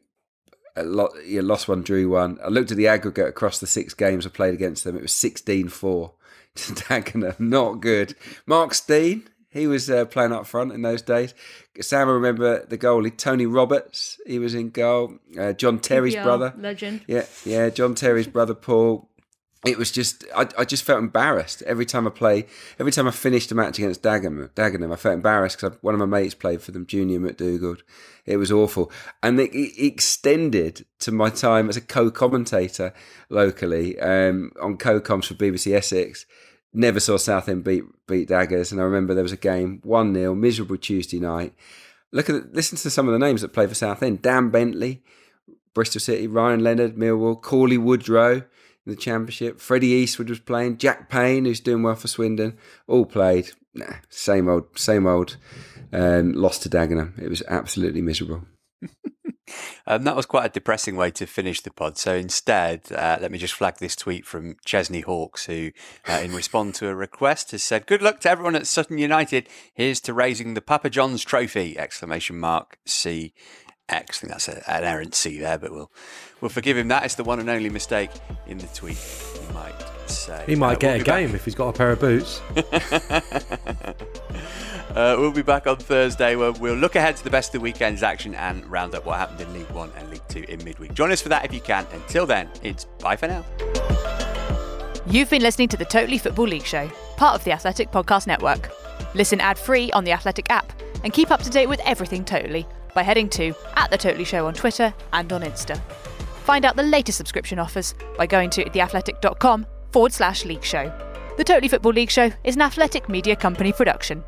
[0.75, 2.39] A Lot, yeah, lost one, drew one.
[2.43, 4.97] I looked at the aggregate across the six games I played against them.
[4.97, 6.13] It was 16 4
[6.55, 7.39] to Dagenham.
[7.39, 8.15] Not good.
[8.47, 11.35] Mark Stein, He was uh, playing up front in those days.
[11.79, 14.19] Sam, I remember the goalie Tony Roberts.
[14.25, 15.19] He was in goal.
[15.39, 16.55] Uh, John Terry's brother.
[16.57, 17.01] legend.
[17.07, 17.69] Yeah, yeah.
[17.69, 19.09] John Terry's brother Paul.
[19.63, 22.47] It was just I, I just felt embarrassed every time I play.
[22.79, 25.99] Every time I finished a match against Dagenham, Dagenham I felt embarrassed because one of
[25.99, 27.79] my mates played for them, Junior McDougall.
[28.25, 28.91] It was awful,
[29.21, 32.91] and it, it extended to my time as a co-commentator
[33.29, 36.25] locally um, on co-coms for BBC Essex
[36.73, 40.35] never saw Southend beat beat Daggers, and I remember there was a game one 0
[40.35, 41.53] miserable Tuesday night.
[42.11, 45.03] Look at listen to some of the names that play for Southend: Dan Bentley,
[45.73, 48.43] Bristol City, Ryan Leonard, Millwall, Cauley Woodrow
[48.85, 49.59] in the Championship.
[49.59, 50.77] Freddie Eastwood was playing.
[50.77, 52.57] Jack Payne, who's doing well for Swindon,
[52.87, 53.51] all played.
[53.73, 55.37] Nah, same old, same old.
[55.91, 57.17] Um, lost to Dagenham.
[57.19, 58.43] It was absolutely miserable.
[59.85, 61.97] Um, that was quite a depressing way to finish the pod.
[61.97, 65.71] So instead, uh, let me just flag this tweet from Chesney Hawkes, who,
[66.07, 69.49] uh, in response to a request, has said, "Good luck to everyone at Sutton United.
[69.73, 73.33] Here's to raising the Papa John's Trophy!" Exclamation mark C
[73.89, 74.17] X.
[74.17, 75.91] I think that's a, an errant C there, but we'll
[76.39, 76.87] we'll forgive him.
[76.87, 78.11] That is the one and only mistake
[78.47, 78.97] in the tweet.
[79.47, 79.75] You might
[80.09, 81.91] say He might Uh, get we'll a be back- game if he's got a pair
[81.91, 82.41] of boots.
[84.89, 87.63] Uh, we'll be back on Thursday where we'll look ahead to the best of the
[87.63, 90.93] weekend's action and round up what happened in League One and League Two in midweek.
[90.93, 91.87] Join us for that if you can.
[91.93, 93.43] Until then, it's bye for now.
[95.07, 98.71] You've been listening to the Totally Football League Show, part of the Athletic Podcast Network.
[99.15, 100.71] Listen ad free on the Athletic app
[101.03, 104.45] and keep up to date with everything Totally by heading to at the Totally Show
[104.47, 105.79] on Twitter and on Insta.
[106.43, 110.91] Find out the latest subscription offers by going to theathletic.com forward slash league show.
[111.37, 114.23] The Totally Football League Show is an athletic media company production.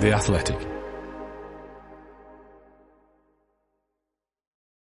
[0.00, 0.79] The Athletic.